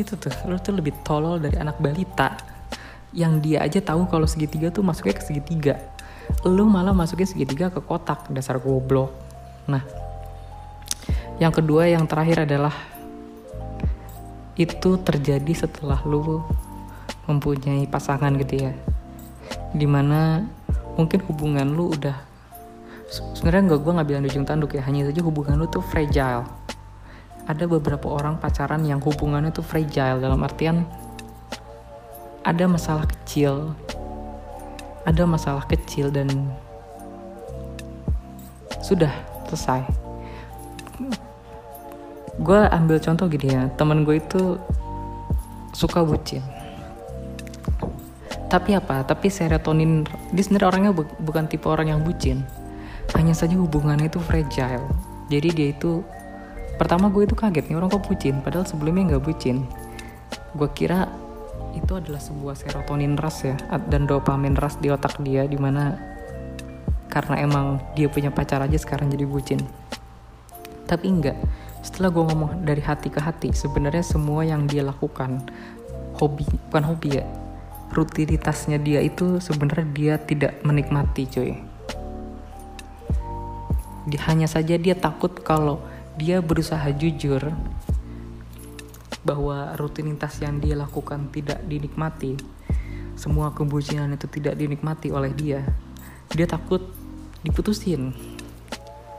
Itu 0.01 0.17
tuh. 0.17 0.33
Lo 0.49 0.57
tuh 0.63 0.79
lebih 0.79 0.95
tolol 1.05 1.43
dari 1.43 1.61
anak 1.61 1.77
balita 1.83 2.52
yang 3.13 3.45
dia 3.45 3.61
aja 3.61 3.79
tahu 3.79 4.09
kalau 4.09 4.25
segitiga 4.25 4.73
tuh 4.73 4.81
masuknya 4.81 5.17
ke 5.17 5.25
segitiga. 5.25 5.77
Lu 6.49 6.65
malah 6.65 6.97
masukin 6.97 7.29
segitiga 7.29 7.69
ke 7.69 7.81
kotak 7.85 8.29
dasar 8.33 8.57
goblok. 8.57 9.13
Nah 9.69 9.85
yang 11.37 11.53
kedua 11.53 11.89
yang 11.89 12.09
terakhir 12.09 12.49
adalah 12.49 12.73
itu 14.57 15.01
terjadi 15.01 15.53
setelah 15.53 16.01
lu 16.05 16.41
mempunyai 17.29 17.85
pasangan 17.89 18.33
gitu 18.41 18.69
ya. 18.69 18.73
Di 19.73 19.85
mana 19.85 20.45
mungkin 20.97 21.21
hubungan 21.29 21.69
lu 21.73 21.93
udah 21.93 22.17
sebenarnya 23.13 23.73
nggak 23.73 23.81
gue 23.81 23.93
nggak 23.93 24.09
bilang 24.09 24.25
ujung 24.25 24.47
tanduk 24.49 24.73
ya 24.77 24.83
hanya 24.89 25.05
saja 25.09 25.21
hubungan 25.21 25.61
lu 25.61 25.69
tuh 25.69 25.85
fragile. 25.85 26.49
Ada 27.43 27.67
beberapa 27.67 28.07
orang 28.07 28.39
pacaran 28.39 28.87
yang 28.87 29.03
hubungannya 29.03 29.51
tuh 29.51 29.67
fragile 29.67 30.23
dalam 30.23 30.41
artian 30.47 30.87
ada 32.43 32.65
masalah 32.67 33.07
kecil. 33.07 33.75
Ada 35.03 35.27
masalah 35.27 35.65
kecil 35.67 36.11
dan 36.15 36.31
sudah 38.83 39.11
selesai. 39.51 39.83
Gue 42.43 42.61
ambil 42.71 42.99
contoh 42.99 43.27
gini 43.31 43.55
ya 43.55 43.71
temen 43.79 44.03
gue 44.03 44.19
itu 44.19 44.59
suka 45.75 46.03
bucin. 46.03 46.43
Tapi 48.51 48.77
apa? 48.77 49.07
Tapi 49.07 49.33
serotonin 49.33 50.05
dia 50.35 50.43
sebenarnya 50.45 50.69
orangnya 50.69 50.91
bu 50.93 51.03
bukan 51.23 51.47
tipe 51.49 51.67
orang 51.71 51.95
yang 51.95 52.01
bucin. 52.03 52.43
Hanya 53.15 53.35
saja 53.35 53.55
hubungannya 53.59 54.11
itu 54.11 54.19
fragile. 54.23 54.87
Jadi 55.31 55.49
dia 55.55 55.69
itu 55.73 56.03
pertama 56.77 57.09
gue 57.09 57.25
itu 57.25 57.35
kaget 57.39 57.71
nih 57.71 57.77
orang 57.79 57.89
kok 57.91 58.05
bucin? 58.05 58.43
Padahal 58.43 58.67
sebelumnya 58.67 59.15
nggak 59.15 59.25
bucin. 59.25 59.65
Gue 60.53 60.69
kira 60.75 61.09
itu 61.73 61.93
adalah 61.97 62.21
sebuah 62.21 62.55
serotonin 62.57 63.17
ras 63.17 63.45
ya 63.45 63.57
dan 63.89 64.05
dopamin 64.05 64.57
ras 64.57 64.77
di 64.81 64.93
otak 64.93 65.21
dia 65.25 65.49
di 65.49 65.57
mana 65.57 65.97
karena 67.13 67.45
emang 67.45 67.81
dia 67.93 68.09
punya 68.09 68.33
pacar 68.33 68.65
aja 68.65 68.81
sekarang 68.81 69.13
jadi 69.13 69.29
bucin. 69.29 69.61
Tapi 70.89 71.07
enggak. 71.09 71.37
Setelah 71.85 72.15
gue 72.15 72.25
ngomong 72.31 72.65
dari 72.65 72.81
hati 72.81 73.11
ke 73.11 73.21
hati 73.21 73.51
sebenarnya 73.53 74.07
semua 74.07 74.47
yang 74.47 74.71
dia 74.71 74.87
lakukan 74.87 75.43
hobi 76.15 76.47
bukan 76.71 76.85
hobi 76.87 77.19
ya 77.19 77.27
rutinitasnya 77.93 78.81
dia 78.81 79.05
itu 79.05 79.43
sebenarnya 79.43 79.87
dia 79.93 80.15
tidak 80.17 80.53
menikmati 80.65 81.29
cuy. 81.29 81.53
Hanya 84.25 84.49
saja 84.49 84.81
dia 84.81 84.97
takut 84.97 85.31
kalau 85.45 85.83
dia 86.17 86.41
berusaha 86.41 86.89
jujur 86.97 87.53
bahwa 89.23 89.75
rutinitas 89.79 90.43
yang 90.43 90.59
dia 90.59 90.75
lakukan 90.75 91.31
tidak 91.31 91.63
dinikmati 91.67 92.35
semua 93.15 93.55
kebucinan 93.55 94.11
itu 94.19 94.27
tidak 94.27 94.59
dinikmati 94.59 95.15
oleh 95.15 95.31
dia 95.31 95.63
dia 96.33 96.49
takut 96.49 96.81
diputusin. 97.45 98.17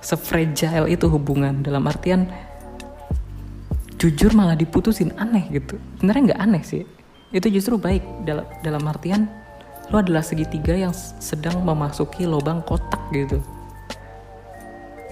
Sefragile 0.03 0.91
itu 0.91 1.07
hubungan 1.07 1.63
dalam 1.63 1.87
artian 1.87 2.27
jujur 3.95 4.35
malah 4.35 4.57
diputusin 4.57 5.15
aneh 5.15 5.47
gitu. 5.53 5.79
Sebenarnya 5.99 6.33
nggak 6.33 6.41
aneh 6.41 6.63
sih. 6.65 6.83
Itu 7.31 7.47
justru 7.47 7.79
baik 7.79 8.03
dalam 8.27 8.45
dalam 8.65 8.83
artian 8.83 9.31
lo 9.91 9.99
adalah 9.99 10.23
segitiga 10.23 10.75
yang 10.75 10.91
sedang 10.95 11.63
memasuki 11.63 12.27
lubang 12.27 12.65
kotak 12.67 12.99
gitu. 13.15 13.39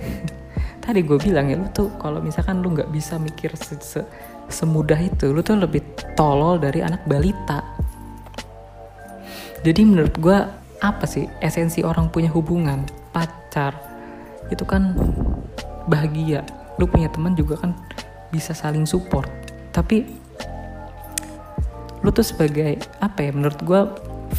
Tadi 0.84 1.00
gue 1.06 1.18
bilang 1.22 1.48
ya 1.48 1.56
lo 1.62 1.70
tuh 1.72 1.94
kalau 2.02 2.20
misalkan 2.20 2.60
lo 2.60 2.74
nggak 2.74 2.90
bisa 2.90 3.16
mikir 3.22 3.54
se 3.56 3.78
-se 3.80 4.02
semudah 4.52 5.00
itu 5.00 5.32
lo 5.32 5.42
tuh 5.42 5.58
lebih 5.58 5.82
tolol 6.14 6.60
dari 6.60 6.84
anak 6.84 7.08
balita. 7.08 7.64
Jadi 9.62 9.82
menurut 9.86 10.16
gue 10.18 10.38
apa 10.82 11.06
sih 11.06 11.30
esensi 11.40 11.86
orang 11.86 12.10
punya 12.10 12.30
hubungan? 12.34 12.86
Pacar. 13.14 13.78
Itu 14.50 14.66
kan 14.66 14.98
bahagia. 15.86 16.44
Lu 16.82 16.90
punya 16.90 17.08
teman 17.10 17.38
juga 17.38 17.62
kan 17.62 17.78
bisa 18.34 18.52
saling 18.52 18.90
support. 18.90 19.30
Tapi 19.72 20.06
lu 22.02 22.10
tuh 22.10 22.26
sebagai 22.26 22.82
apa 22.98 23.30
ya 23.30 23.32
menurut 23.32 23.62
gue 23.62 23.82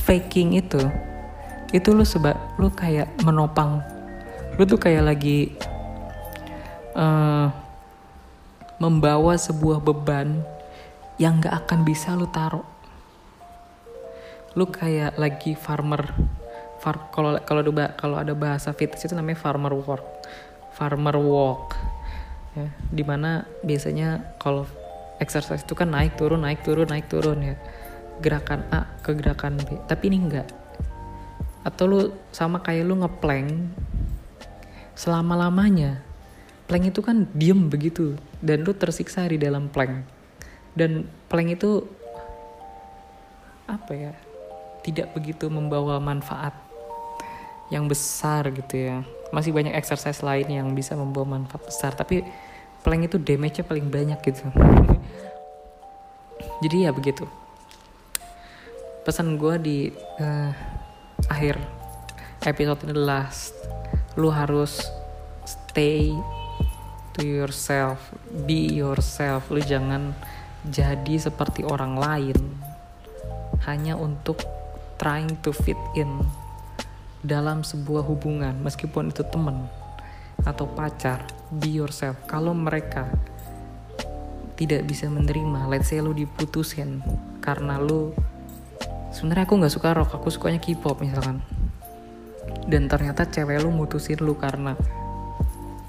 faking 0.02 0.58
itu 0.58 0.82
itu 1.70 1.94
lu 1.94 2.02
seba 2.02 2.34
lu 2.58 2.68
kayak 2.68 3.08
menopang. 3.22 3.80
Lu 4.58 4.66
tuh 4.66 4.76
kayak 4.76 5.14
lagi 5.14 5.54
uh, 6.98 7.48
membawa 8.82 9.38
sebuah 9.38 9.78
beban 9.78 10.42
yang 11.14 11.38
gak 11.38 11.62
akan 11.62 11.86
bisa 11.86 12.18
lu 12.18 12.26
taruh. 12.26 12.66
Lu 14.58 14.66
kayak 14.66 15.14
lagi 15.14 15.54
farmer 15.54 16.10
far 16.82 17.14
kalau 17.14 17.38
kalau 17.94 18.18
ada 18.18 18.34
bahasa 18.34 18.74
fitness 18.74 19.06
itu 19.06 19.14
namanya 19.14 19.38
farmer 19.38 19.70
walk 19.70 20.02
farmer 20.74 21.14
walk. 21.14 21.78
Ya 22.58 22.74
di 22.90 23.06
mana 23.06 23.46
biasanya 23.62 24.34
kalau 24.42 24.66
exercise 25.22 25.62
itu 25.62 25.78
kan 25.78 25.94
naik 25.94 26.18
turun 26.18 26.42
naik 26.42 26.66
turun 26.66 26.90
naik 26.90 27.06
turun 27.06 27.38
ya. 27.38 27.56
Gerakan 28.18 28.66
A 28.74 28.90
ke 29.06 29.14
gerakan 29.14 29.62
B. 29.62 29.78
Tapi 29.86 30.10
ini 30.10 30.18
enggak 30.26 30.50
atau 31.62 31.86
lu 31.86 32.00
sama 32.34 32.58
kayak 32.58 32.90
lu 32.90 32.98
ngeplank 32.98 33.70
selama 34.98 35.46
lamanya 35.46 36.02
plank 36.66 36.90
itu 36.90 37.00
kan 37.00 37.30
diem 37.38 37.70
begitu 37.70 38.18
dan 38.42 38.66
lu 38.66 38.74
tersiksa 38.74 39.24
di 39.30 39.38
dalam 39.38 39.70
plank. 39.70 40.02
Dan 40.74 41.06
plank 41.30 41.48
itu 41.54 41.86
apa 43.70 43.92
ya 43.94 44.12
tidak 44.82 45.14
begitu 45.14 45.46
membawa 45.46 46.02
manfaat 46.02 46.52
yang 47.70 47.86
besar 47.86 48.50
gitu 48.50 48.90
ya. 48.90 49.06
Masih 49.30 49.54
banyak 49.54 49.72
exercise 49.72 50.20
lain 50.20 50.50
yang 50.50 50.68
bisa 50.74 50.98
membawa 50.98 51.38
manfaat 51.38 51.62
besar 51.64 51.94
tapi 51.94 52.26
plank 52.82 53.08
itu 53.08 53.16
damage-nya 53.16 53.64
paling 53.64 53.86
banyak 53.88 54.18
gitu. 54.26 54.50
Jadi 56.66 56.76
ya 56.84 56.90
begitu. 56.90 57.24
Pesan 59.06 59.38
gue 59.38 59.54
di 59.62 59.78
uh, 60.18 60.50
akhir 61.30 61.58
episode 62.42 62.90
ini 62.90 62.98
last 62.98 63.54
lu 64.18 64.28
harus 64.28 64.82
stay 65.46 66.10
to 67.16 67.22
yourself 67.24 68.12
be 68.48 68.72
yourself. 68.72 69.52
Lu 69.52 69.60
jangan 69.60 70.16
jadi 70.64 71.20
seperti 71.20 71.62
orang 71.62 72.00
lain. 72.00 72.38
Hanya 73.68 73.94
untuk 73.94 74.42
trying 74.98 75.38
to 75.44 75.54
fit 75.54 75.78
in 75.94 76.22
dalam 77.22 77.62
sebuah 77.62 78.02
hubungan 78.02 78.58
meskipun 78.64 79.14
itu 79.14 79.22
temen 79.28 79.68
atau 80.42 80.66
pacar. 80.66 81.22
Be 81.52 81.70
yourself. 81.70 82.18
Kalau 82.26 82.56
mereka 82.56 83.06
tidak 84.58 84.86
bisa 84.88 85.06
menerima 85.10 85.68
let's 85.70 85.90
say 85.90 85.98
lu 85.98 86.14
diputusin 86.14 87.02
karena 87.42 87.80
lu 87.82 88.14
sebenarnya 89.10 89.48
aku 89.48 89.54
nggak 89.58 89.74
suka 89.74 89.90
rock 89.96 90.14
aku 90.14 90.32
sukanya 90.32 90.58
K-pop 90.58 90.98
misalkan. 90.98 91.44
Dan 92.66 92.90
ternyata 92.90 93.26
cewek 93.26 93.62
lu 93.62 93.70
mutusin 93.70 94.18
lu 94.18 94.34
karena 94.34 94.74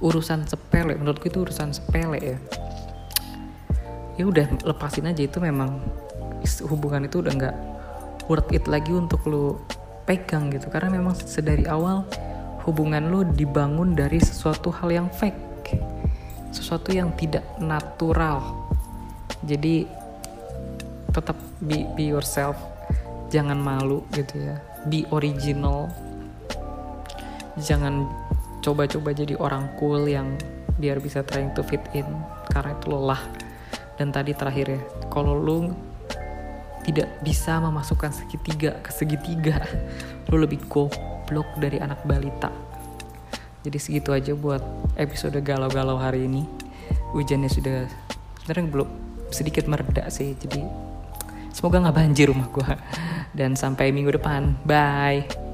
urusan 0.03 0.43
sepele 0.43 0.99
menurutku 0.99 1.31
itu 1.31 1.47
urusan 1.47 1.71
sepele 1.71 2.19
ya. 2.19 2.37
Ya 4.19 4.23
udah 4.27 4.45
lepasin 4.67 5.07
aja 5.09 5.23
itu 5.23 5.39
memang 5.39 5.79
hubungan 6.67 7.07
itu 7.07 7.23
udah 7.23 7.33
nggak 7.33 7.55
worth 8.27 8.51
it 8.51 8.67
lagi 8.67 8.91
untuk 8.91 9.23
lu 9.25 9.57
pegang 10.03 10.51
gitu. 10.51 10.67
Karena 10.67 10.91
memang 10.91 11.15
sedari 11.15 11.63
awal 11.65 12.03
hubungan 12.67 13.07
lo 13.09 13.23
dibangun 13.23 13.95
dari 13.95 14.19
sesuatu 14.19 14.69
hal 14.69 14.91
yang 14.91 15.07
fake 15.09 15.53
sesuatu 16.53 16.93
yang 16.93 17.09
tidak 17.17 17.41
natural. 17.57 18.69
Jadi 19.43 19.89
tetap 21.09 21.35
be, 21.59 21.89
be 21.97 22.13
yourself. 22.13 22.55
Jangan 23.33 23.57
malu 23.57 24.05
gitu 24.13 24.37
ya. 24.37 24.61
Be 24.85 25.03
original. 25.09 25.89
Jangan 27.57 28.05
coba-coba 28.63 29.11
jadi 29.11 29.35
orang 29.35 29.67
cool 29.77 30.07
yang 30.07 30.39
biar 30.79 30.97
bisa 31.03 31.21
trying 31.21 31.51
to 31.53 31.61
fit 31.61 31.83
in 31.93 32.07
karena 32.49 32.71
itu 32.73 32.87
lelah. 32.89 33.21
Dan 33.99 34.09
tadi 34.09 34.33
terakhir 34.33 34.65
ya 34.73 34.81
kalau 35.11 35.37
lu 35.37 35.69
tidak 36.87 37.11
bisa 37.21 37.59
memasukkan 37.61 38.11
segitiga 38.15 38.79
ke 38.81 38.89
segitiga 38.89 39.61
lo 40.31 40.39
lebih 40.39 40.63
goblok 40.71 41.59
dari 41.59 41.77
anak 41.83 42.01
balita. 42.07 42.49
Jadi 43.63 43.77
segitu 43.79 44.11
aja 44.11 44.31
buat 44.35 44.63
episode 44.95 45.37
galau-galau 45.43 45.95
hari 45.95 46.27
ini. 46.27 46.43
Hujannya 47.13 47.47
sudah 47.47 47.85
sebenarnya 48.43 48.67
belum 48.67 48.89
sedikit 49.31 49.65
mereda 49.71 50.11
sih 50.11 50.35
jadi 50.35 50.61
semoga 51.55 51.79
nggak 51.79 51.95
banjir 51.95 52.27
rumah 52.29 52.51
gue 52.51 52.71
dan 53.39 53.55
sampai 53.55 53.89
minggu 53.95 54.19
depan 54.19 54.53
bye 54.67 55.52